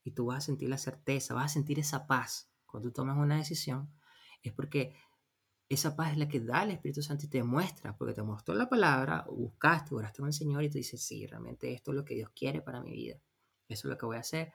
y 0.04 0.12
tú 0.12 0.28
vas 0.28 0.38
a 0.38 0.42
sentir 0.42 0.70
la 0.70 0.78
certeza, 0.78 1.34
vas 1.34 1.46
a 1.46 1.54
sentir 1.54 1.80
esa 1.80 2.08
paz. 2.08 2.52
Cuando 2.66 2.90
tú 2.90 2.94
tomas 2.94 3.18
una 3.18 3.38
decisión, 3.38 3.92
es 4.42 4.54
porque 4.54 4.96
esa 5.70 5.96
paz 5.96 6.12
es 6.12 6.18
la 6.18 6.28
que 6.28 6.40
da 6.40 6.64
el 6.64 6.72
Espíritu 6.72 7.04
Santo 7.04 7.26
y 7.26 7.30
te 7.30 7.44
muestra, 7.44 7.96
porque 7.96 8.14
te 8.14 8.24
mostró 8.24 8.56
la 8.56 8.68
palabra, 8.68 9.26
buscaste, 9.30 9.94
oraste 9.94 10.20
con 10.20 10.28
el 10.28 10.34
Señor 10.34 10.64
y 10.64 10.70
te 10.70 10.80
dices, 10.80 11.02
sí, 11.02 11.28
realmente 11.28 11.72
esto 11.74 11.92
es 11.92 11.98
lo 11.98 12.06
que 12.06 12.16
Dios 12.16 12.32
quiere 12.36 12.62
para 12.62 12.82
mi 12.82 12.92
vida. 12.92 13.22
Eso 13.68 13.88
es 13.88 13.92
lo 13.92 13.98
que 13.98 14.06
voy 14.08 14.18
a 14.18 14.22
hacer. 14.22 14.52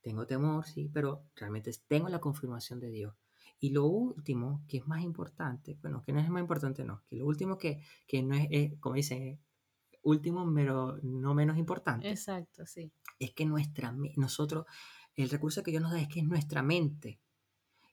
Tengo 0.00 0.26
temor, 0.26 0.66
sí, 0.66 0.90
pero 0.92 1.30
realmente 1.36 1.70
tengo 1.86 2.08
la 2.08 2.20
confirmación 2.20 2.80
de 2.80 2.90
Dios. 2.90 3.14
Y 3.60 3.70
lo 3.70 3.86
último, 3.86 4.64
que 4.68 4.78
es 4.78 4.86
más 4.86 5.02
importante, 5.02 5.78
bueno, 5.80 6.02
que 6.04 6.12
no 6.12 6.20
es 6.20 6.28
más 6.28 6.40
importante, 6.40 6.84
no, 6.84 7.02
que 7.08 7.16
lo 7.16 7.26
último 7.26 7.56
que, 7.56 7.80
que 8.06 8.22
no 8.22 8.34
es, 8.34 8.78
como 8.80 8.96
dicen, 8.96 9.40
último, 10.06 10.50
pero 10.54 10.98
no 11.02 11.34
menos 11.34 11.58
importante. 11.58 12.08
Exacto, 12.08 12.64
sí. 12.64 12.92
Es 13.18 13.32
que 13.32 13.44
nuestra, 13.44 13.94
nosotros, 14.16 14.66
el 15.14 15.28
recurso 15.28 15.62
que 15.62 15.72
Dios 15.72 15.82
nos 15.82 15.92
da 15.92 16.00
es 16.00 16.08
que 16.08 16.20
es 16.20 16.26
nuestra 16.26 16.62
mente. 16.62 17.20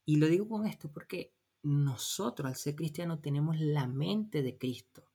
Y 0.05 0.17
lo 0.17 0.27
digo 0.27 0.47
con 0.47 0.67
esto 0.67 0.91
porque 0.91 1.33
nosotros 1.63 2.47
al 2.47 2.55
ser 2.55 2.75
cristianos 2.75 3.21
tenemos 3.21 3.59
la 3.59 3.87
mente 3.87 4.43
de 4.43 4.57
Cristo. 4.57 5.09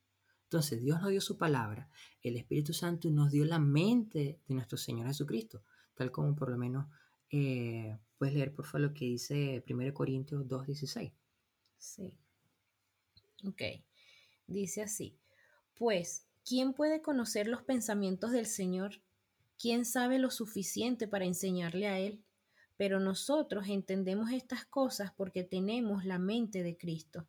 Entonces 0.45 0.83
Dios 0.83 1.01
nos 1.01 1.11
dio 1.11 1.21
su 1.21 1.37
palabra, 1.37 1.91
el 2.23 2.37
Espíritu 2.37 2.73
Santo 2.73 3.11
nos 3.11 3.31
dio 3.31 3.45
la 3.45 3.59
mente 3.59 4.41
de 4.47 4.55
nuestro 4.55 4.79
Señor 4.79 5.07
Jesucristo, 5.07 5.63
tal 5.95 6.11
como 6.11 6.35
por 6.35 6.51
lo 6.51 6.57
menos 6.57 6.87
eh, 7.31 7.99
puedes 8.17 8.35
leer 8.35 8.55
por 8.55 8.65
favor 8.65 8.89
lo 8.89 8.95
que 8.95 9.05
dice 9.05 9.63
1 9.69 9.93
Corintios 9.93 10.47
2.16. 10.47 11.13
Sí. 11.77 12.15
Ok. 13.45 13.63
Dice 14.47 14.83
así, 14.83 15.19
pues, 15.75 16.28
¿quién 16.49 16.73
puede 16.73 17.03
conocer 17.03 17.49
los 17.49 17.63
pensamientos 17.63 18.33
del 18.33 18.47
Señor? 18.47 19.03
¿Quién 19.61 19.85
sabe 19.85 20.19
lo 20.19 20.31
suficiente 20.31 21.09
para 21.09 21.25
enseñarle 21.25 21.89
a 21.89 21.99
Él? 21.99 22.25
pero 22.79 23.01
nosotros 23.01 23.67
entendemos 23.69 24.31
estas 24.31 24.65
cosas 24.65 25.13
porque 25.15 25.43
tenemos 25.43 26.05
la 26.05 26.19
mente 26.19 26.63
de 26.63 26.79
Cristo. 26.79 27.27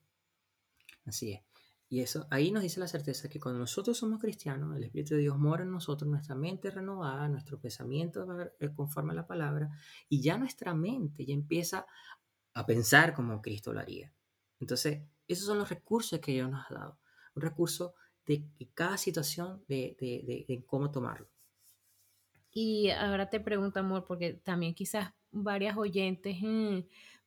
Así 1.05 1.33
es. 1.33 1.41
Y 1.89 2.01
eso, 2.01 2.27
ahí 2.29 2.51
nos 2.51 2.61
dice 2.61 2.79
la 2.79 2.87
certeza 2.87 3.29
que 3.29 3.39
cuando 3.39 3.59
nosotros 3.59 3.97
somos 3.97 4.19
cristianos, 4.19 4.77
el 4.77 4.83
Espíritu 4.83 5.15
de 5.15 5.21
Dios 5.21 5.39
mora 5.39 5.63
en 5.63 5.71
nosotros, 5.71 6.07
nuestra 6.07 6.35
mente 6.35 6.69
renovada, 6.69 7.27
nuestro 7.27 7.59
pensamiento 7.59 8.27
conforme 8.75 9.13
a 9.13 9.15
la 9.15 9.25
palabra, 9.25 9.71
y 10.07 10.21
ya 10.21 10.37
nuestra 10.37 10.75
mente 10.75 11.25
ya 11.25 11.33
empieza 11.33 11.87
a 12.53 12.65
pensar 12.67 13.15
como 13.15 13.41
Cristo 13.41 13.73
lo 13.73 13.79
haría. 13.79 14.13
Entonces, 14.59 15.01
esos 15.27 15.47
son 15.47 15.57
los 15.57 15.69
recursos 15.69 16.19
que 16.19 16.33
Dios 16.33 16.47
nos 16.51 16.69
ha 16.69 16.75
dado. 16.75 16.99
Un 17.33 17.41
recurso 17.41 17.95
de, 18.37 18.67
cada 18.75 18.97
situación, 18.97 19.63
de, 19.67 19.97
de, 19.99 20.45
de, 20.47 20.63
cómo 20.65 20.91
tomarlo. 20.91 21.27
Y 22.51 22.89
ahora 22.91 23.29
te 23.29 23.39
pregunto, 23.39 23.79
amor, 23.79 24.05
porque 24.05 24.33
también 24.33 24.75
quizás 24.75 25.13
varias 25.31 25.77
oyentes 25.77 26.37
mm, 26.41 26.79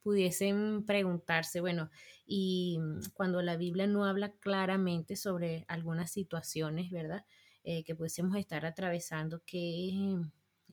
pudiesen 0.03 0.85
preguntarse, 0.85 1.61
bueno, 1.61 1.91
y 2.25 2.79
mm, 2.81 3.11
cuando 3.15 3.43
la 3.43 3.57
Biblia 3.57 3.89
no 3.89 4.05
habla 4.05 4.33
claramente 4.33 5.17
sobre 5.17 5.65
algunas 5.67 6.13
situaciones, 6.13 6.91
¿verdad? 6.93 7.25
Eh, 7.65 7.83
que 7.83 7.97
pudiésemos 7.97 8.37
estar 8.37 8.65
atravesando, 8.65 9.43
que, 9.45 10.21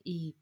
y 0.04 0.36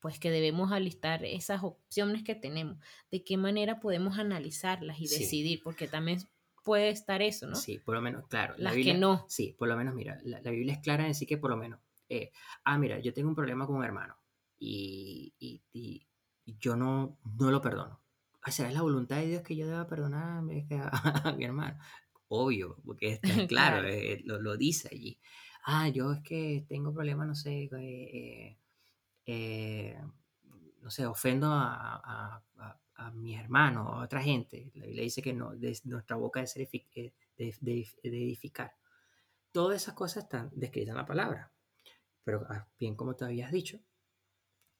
pues 0.00 0.18
que 0.18 0.30
debemos 0.30 0.72
alistar 0.72 1.24
esas 1.24 1.62
opciones 1.62 2.24
que 2.24 2.34
tenemos, 2.34 2.78
de 3.10 3.24
qué 3.24 3.38
manera 3.38 3.80
podemos 3.80 4.18
analizarlas 4.18 4.98
y 5.00 5.08
decidir, 5.08 5.62
porque 5.62 5.88
también 5.88 6.20
puede 6.62 6.90
estar 6.90 7.22
eso, 7.22 7.46
¿no? 7.46 7.56
Sí, 7.56 7.78
por 7.78 7.94
lo 7.94 8.02
menos, 8.02 8.26
claro. 8.28 8.54
Las 8.58 8.74
que 8.74 8.94
no. 8.94 9.24
Sí, 9.28 9.54
por 9.58 9.68
lo 9.68 9.76
menos, 9.76 9.94
mira, 9.94 10.18
la, 10.24 10.40
Biblia 10.50 10.74
es 10.74 10.80
clara 10.80 11.02
en 11.02 11.10
decir 11.10 11.28
que 11.28 11.38
por 11.38 11.50
lo 11.50 11.56
menos, 11.56 11.80
eh, 12.08 12.30
ah, 12.64 12.78
mira, 12.78 12.98
yo 12.98 13.12
tengo 13.12 13.28
un 13.28 13.34
problema 13.34 13.66
con 13.66 13.76
un 13.76 13.84
hermano 13.84 14.16
y, 14.58 15.34
y, 15.38 15.62
y, 15.72 16.06
yo 16.58 16.76
no, 16.76 17.18
no 17.38 17.50
lo 17.50 17.60
perdono. 17.60 18.00
Ah, 18.42 18.50
¿Será 18.50 18.70
la 18.70 18.82
voluntad 18.82 19.16
de 19.16 19.26
Dios 19.26 19.42
que 19.42 19.56
yo 19.56 19.66
deba 19.66 19.86
perdonar 19.86 20.38
a, 21.24 21.32
mi 21.32 21.44
hermano? 21.44 21.78
Obvio, 22.28 22.76
porque 22.84 23.12
está 23.12 23.28
claro, 23.48 23.86
eh, 23.86 24.20
lo, 24.24 24.40
lo, 24.40 24.56
dice 24.56 24.88
allí. 24.92 25.18
Ah, 25.64 25.88
yo 25.88 26.12
es 26.12 26.22
que 26.22 26.64
tengo 26.68 26.92
problemas, 26.92 27.26
no 27.26 27.34
sé, 27.34 27.68
eh, 27.72 28.58
eh, 29.26 30.00
no 30.80 30.90
sé, 30.90 31.06
ofendo 31.06 31.48
a, 31.52 32.42
a, 32.56 32.78
mis 33.14 33.38
hermanos, 33.38 33.88
a 33.90 34.04
otra 34.04 34.22
gente. 34.22 34.70
La 34.74 34.84
Biblia 34.84 35.04
dice 35.04 35.22
que 35.22 35.32
no, 35.32 35.56
de, 35.56 35.78
nuestra 35.84 36.16
boca 36.16 36.42
es 36.42 36.56
eh, 36.56 36.68
de, 37.36 37.54
de, 37.60 37.86
edificar. 38.02 38.74
Todas 39.52 39.82
esas 39.82 39.94
cosas 39.94 40.24
están 40.24 40.50
descritas 40.52 40.90
en 40.90 40.96
la 40.96 41.06
palabra. 41.06 41.52
Pero 42.24 42.46
ah, 42.50 42.68
bien 42.78 42.94
como 42.94 43.16
te 43.16 43.24
habías 43.24 43.50
dicho, 43.50 43.80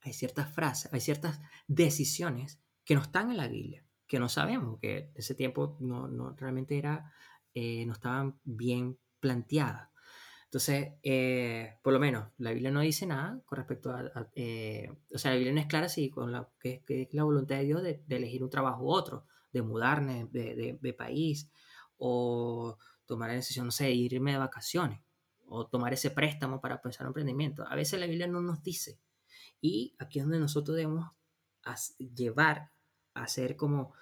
hay 0.02 0.12
ciertas 0.12 0.52
frases, 0.52 0.92
hay 0.92 1.00
ciertas 1.00 1.40
decisiones 1.66 2.60
que 2.84 2.94
no 2.94 3.02
están 3.02 3.30
en 3.30 3.36
la 3.36 3.48
Biblia, 3.48 3.84
que 4.06 4.18
no 4.18 4.28
sabemos, 4.28 4.78
que 4.80 4.98
en 4.98 5.12
ese 5.14 5.34
tiempo 5.34 5.76
no, 5.80 6.08
no 6.08 6.32
realmente 6.32 6.78
era, 6.78 7.12
eh, 7.54 7.84
no 7.86 7.92
estaban 7.92 8.38
bien 8.44 8.98
planteadas. 9.20 9.89
Entonces, 10.50 10.94
eh, 11.04 11.78
por 11.80 11.92
lo 11.92 12.00
menos, 12.00 12.26
la 12.38 12.50
Biblia 12.50 12.72
no 12.72 12.80
dice 12.80 13.06
nada 13.06 13.40
con 13.46 13.56
respecto 13.56 13.92
a... 13.92 14.28
Eh, 14.34 14.90
o 15.14 15.16
sea, 15.16 15.30
la 15.30 15.36
Biblia 15.36 15.54
no 15.54 15.60
es 15.60 15.68
clara 15.68 15.88
si 15.88 16.10
con 16.10 16.32
la, 16.32 16.48
que, 16.58 16.82
es 16.88 17.14
la 17.14 17.22
voluntad 17.22 17.54
de 17.54 17.64
Dios 17.66 17.84
de, 17.84 18.02
elegir 18.08 18.42
un 18.42 18.50
trabajo 18.50 18.82
u 18.82 18.90
otro, 18.90 19.26
de 19.52 19.62
mudarme 19.62 20.26
de, 20.32 20.76
de, 20.82 20.92
país, 20.92 21.48
o 21.98 22.76
tomar 23.06 23.28
la 23.28 23.36
decisión, 23.36 23.66
no 23.66 23.70
sé, 23.70 23.92
irme 23.92 24.32
de 24.32 24.38
vacaciones, 24.38 25.00
o 25.46 25.68
tomar 25.68 25.92
ese 25.92 26.10
préstamo 26.10 26.60
para 26.60 26.82
pensar 26.82 27.02
en 27.02 27.10
emprendimiento. 27.10 27.64
A 27.68 27.76
veces 27.76 28.00
la 28.00 28.06
Biblia 28.06 28.26
no 28.26 28.40
nos 28.40 28.60
dice. 28.60 28.98
Y 29.60 29.94
aquí 30.00 30.18
es 30.18 30.24
donde 30.24 30.40
nosotros 30.40 30.76
debemos 30.76 31.12
llevar 31.98 32.72
a 33.14 33.22
hacer 33.22 33.54
como 33.54 33.94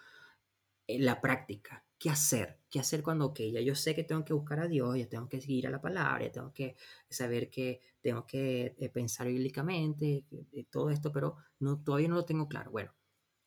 eh, 0.86 0.98
la 0.98 1.20
práctica 1.20 1.84
qué 1.98 2.10
hacer, 2.10 2.60
qué 2.70 2.80
hacer 2.80 3.02
cuando, 3.02 3.26
ok, 3.26 3.40
ya 3.52 3.60
yo 3.60 3.74
sé 3.74 3.94
que 3.94 4.04
tengo 4.04 4.24
que 4.24 4.32
buscar 4.32 4.60
a 4.60 4.68
Dios, 4.68 4.96
ya 4.96 5.08
tengo 5.08 5.28
que 5.28 5.40
seguir 5.40 5.66
a 5.66 5.70
la 5.70 5.80
palabra, 5.80 6.24
ya 6.24 6.32
tengo 6.32 6.52
que 6.52 6.76
saber 7.10 7.50
que 7.50 7.80
tengo 8.00 8.26
que 8.26 8.76
eh, 8.78 8.88
pensar 8.88 9.26
bíblicamente, 9.28 10.24
todo 10.70 10.90
esto, 10.90 11.12
pero 11.12 11.36
no, 11.60 11.82
todavía 11.82 12.08
no 12.08 12.16
lo 12.16 12.24
tengo 12.24 12.48
claro. 12.48 12.70
Bueno, 12.70 12.94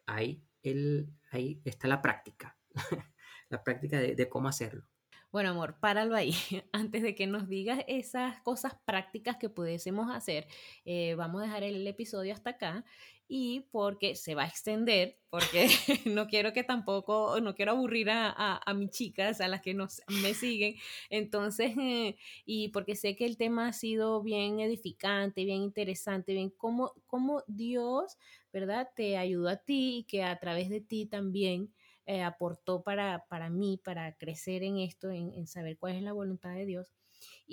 ahí, 0.06 0.44
el, 0.64 1.10
ahí 1.32 1.62
está 1.66 1.88
la 1.88 2.02
práctica, 2.02 2.58
la 3.50 3.64
práctica 3.64 4.00
de 4.00 4.30
cómo 4.30 4.50
hacerlo. 4.50 4.92
Bueno, 5.32 5.52
amor, 5.52 5.78
páralo 5.80 6.16
ahí. 6.16 6.34
Antes 6.74 7.04
de 7.04 7.16
que 7.16 7.26
nos 7.26 7.48
digas 7.48 7.80
esas 7.88 8.42
cosas 8.42 8.76
prácticas 8.86 9.38
que 9.38 9.50
pudiésemos 9.50 10.14
hacer, 10.14 10.46
eh, 10.84 11.16
vamos 11.16 11.42
a 11.42 11.46
dejar 11.46 11.64
el 11.64 11.88
episodio 11.88 12.34
hasta 12.34 12.52
acá 12.52 12.84
y 13.34 13.62
porque 13.72 14.17
se 14.17 14.36
va 14.36 14.44
a 14.44 14.48
extender, 14.48 15.17
porque 15.30 15.67
no 16.06 16.28
quiero 16.28 16.52
que 16.52 16.65
tampoco, 16.65 17.39
no 17.39 17.56
quiero 17.56 17.72
aburrir 17.72 18.10
a, 18.10 18.58
a, 18.58 18.74
mis 18.74 18.89
chicas, 18.89 19.39
a 19.39 19.48
las 19.48 19.62
que 19.62 19.74
nos, 19.74 20.02
me 20.22 20.34
siguen. 20.34 20.76
Entonces, 21.10 21.72
eh, 21.80 22.17
y 22.46 22.67
porque 22.74 22.98
sé 22.98 23.15
que 23.15 23.26
el 23.26 23.38
tema 23.38 23.70
ha 23.70 23.74
sido 23.74 24.22
bien 24.22 24.60
edificante, 24.60 25.46
bien 25.46 25.62
interesante, 25.62 26.34
bien 26.34 26.50
cómo, 26.50 26.91
cómo 27.08 27.41
Dios, 27.48 28.17
¿verdad? 28.52 28.89
Te 28.94 29.15
ayudó 29.15 29.48
a 29.48 29.56
ti 29.56 30.00
y 30.00 30.04
que 30.04 30.24
a 30.24 30.38
través 30.38 30.70
de 30.70 30.82
ti 30.82 31.06
también 31.06 31.72
eh, 32.06 32.24
aportó 32.24 32.84
para, 32.84 33.28
para 33.30 33.50
mí, 33.50 33.80
para 33.82 34.13
crecer 34.17 34.62
en 34.63 34.78
esto, 34.78 35.10
en, 35.10 35.48
saber 35.48 35.78
cuál 35.78 35.96
es 35.96 36.04
la 36.04 36.12
voluntad 36.12 36.54
de 36.54 36.65
Dios. 36.65 36.91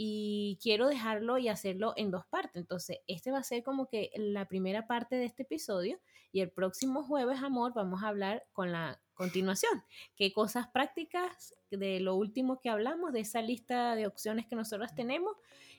Y 0.01 0.61
quiero 0.63 0.87
dejarlo 0.87 1.39
y 1.39 1.49
hacerlo 1.49 1.93
en 1.97 2.13
dos 2.13 2.25
partes. 2.31 2.55
Entonces, 2.55 2.99
este 3.09 3.33
va 3.33 3.39
a 3.39 3.43
ser 3.43 3.65
como 3.65 3.89
que 3.89 4.13
la 4.15 4.47
primera 4.47 4.87
parte 4.87 5.17
de 5.17 5.25
este 5.25 5.43
episodio 5.43 5.99
y 6.31 6.41
el 6.41 6.53
próximo 6.53 7.03
jueves, 7.03 7.43
amor, 7.43 7.73
vamos 7.75 8.05
a 8.05 8.09
hablar 8.09 8.47
con 8.53 8.71
la 8.71 9.03
continuación. 9.15 9.83
¿Qué 10.15 10.33
cosas 10.33 10.69
prácticas 10.69 11.53
de 11.73 11.99
lo 11.99 12.15
último 12.15 12.61
que 12.61 12.69
hablamos, 12.69 13.13
de 13.13 13.19
esa 13.19 13.43
lista 13.43 13.97
de 13.97 14.07
opciones 14.07 14.47
que 14.47 14.55
nosotros 14.55 14.95
tenemos? 14.95 15.33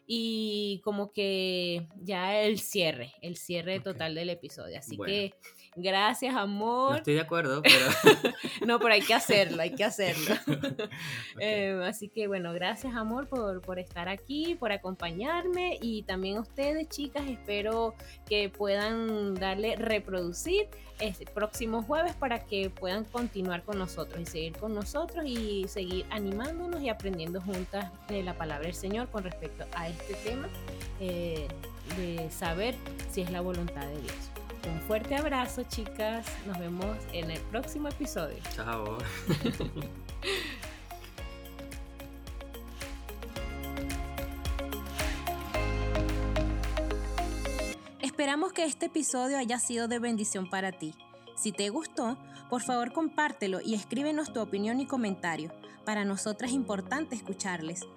Y 0.05 0.81
como 0.83 1.13
que 1.13 1.87
ya 2.01 2.41
el 2.41 2.59
cierre, 2.59 3.13
el 3.21 3.37
cierre 3.37 3.79
total 3.79 4.15
del 4.15 4.31
episodio. 4.31 4.79
Así 4.79 4.97
que 4.97 5.33
Gracias, 5.75 6.35
amor. 6.35 6.91
No 6.91 6.97
estoy 6.97 7.13
de 7.15 7.21
acuerdo, 7.21 7.61
pero... 7.61 7.85
no, 8.65 8.79
pero 8.79 8.93
hay 8.93 9.01
que 9.01 9.13
hacerlo, 9.13 9.61
hay 9.61 9.75
que 9.75 9.83
hacerlo. 9.83 10.35
Eh, 11.39 11.81
así 11.85 12.09
que 12.09 12.27
bueno, 12.27 12.51
gracias, 12.53 12.95
amor, 12.95 13.27
por, 13.27 13.61
por 13.61 13.79
estar 13.79 14.09
aquí, 14.09 14.55
por 14.55 14.71
acompañarme 14.71 15.77
y 15.81 16.03
también 16.03 16.37
a 16.37 16.41
ustedes, 16.41 16.89
chicas, 16.89 17.23
espero 17.27 17.93
que 18.27 18.49
puedan 18.49 19.35
darle 19.35 19.75
reproducir 19.77 20.67
este 20.99 21.25
próximo 21.25 21.81
jueves 21.81 22.13
para 22.13 22.45
que 22.45 22.69
puedan 22.69 23.05
continuar 23.05 23.63
con 23.63 23.79
nosotros 23.79 24.19
y 24.21 24.25
seguir 24.25 24.57
con 24.57 24.73
nosotros 24.73 25.23
y 25.25 25.65
seguir 25.67 26.05
animándonos 26.09 26.81
y 26.81 26.89
aprendiendo 26.89 27.41
juntas 27.41 27.91
de 28.07 28.23
la 28.23 28.33
palabra 28.33 28.65
del 28.65 28.75
Señor 28.75 29.07
con 29.09 29.23
respecto 29.23 29.65
a 29.73 29.87
este 29.87 30.15
tema 30.15 30.49
eh, 30.99 31.47
de 31.97 32.29
saber 32.29 32.75
si 33.09 33.21
es 33.21 33.31
la 33.31 33.41
voluntad 33.41 33.85
de 33.85 34.01
Dios. 34.01 34.38
Un 34.71 34.81
fuerte 34.81 35.15
abrazo, 35.15 35.63
chicas. 35.63 36.25
Nos 36.45 36.59
vemos 36.59 36.97
en 37.11 37.31
el 37.31 37.39
próximo 37.41 37.87
episodio. 37.87 38.37
Chao. 38.55 38.97
Esperamos 48.01 48.53
que 48.53 48.65
este 48.65 48.87
episodio 48.87 49.37
haya 49.37 49.59
sido 49.59 49.87
de 49.87 49.99
bendición 49.99 50.49
para 50.49 50.71
ti. 50.71 50.93
Si 51.35 51.51
te 51.51 51.69
gustó, 51.69 52.17
por 52.49 52.61
favor 52.61 52.91
compártelo 52.91 53.61
y 53.61 53.75
escríbenos 53.75 54.33
tu 54.33 54.41
opinión 54.41 54.81
y 54.81 54.85
comentario. 54.85 55.51
Para 55.85 56.03
nosotras 56.03 56.51
es 56.51 56.55
importante 56.55 57.15
escucharles. 57.15 57.87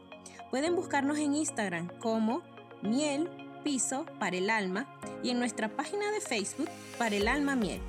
Pueden 0.51 0.77
buscarnos 0.77 1.19
en 1.19 1.35
Instagram 1.35 1.89
como 1.99 2.43
miel 2.83 3.29
piso 3.63 4.07
para 4.19 4.37
el 4.37 4.51
alma 4.51 4.87
y 5.23 5.31
en 5.31 5.39
nuestra 5.39 5.69
página 5.69 6.11
de 6.11 6.21
Facebook 6.21 6.69
para 6.99 7.17
el 7.17 7.29
alma 7.29 7.57
miel. 7.57 7.81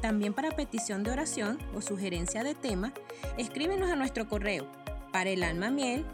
También 0.00 0.32
para 0.32 0.52
petición 0.52 1.02
de 1.02 1.10
oración 1.10 1.58
o 1.74 1.80
sugerencia 1.80 2.44
de 2.44 2.54
tema, 2.54 2.92
escríbenos 3.36 3.90
a 3.90 3.96
nuestro 3.96 4.28
correo 4.28 4.66
para 5.12 5.30
el 5.30 5.42
alma 5.42 5.70
miel 5.70 6.04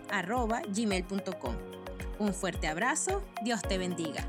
gmail.com. 0.73 1.55
Un 2.19 2.33
fuerte 2.33 2.69
abrazo, 2.69 3.23
Dios 3.43 3.61
te 3.63 3.77
bendiga. 3.77 4.25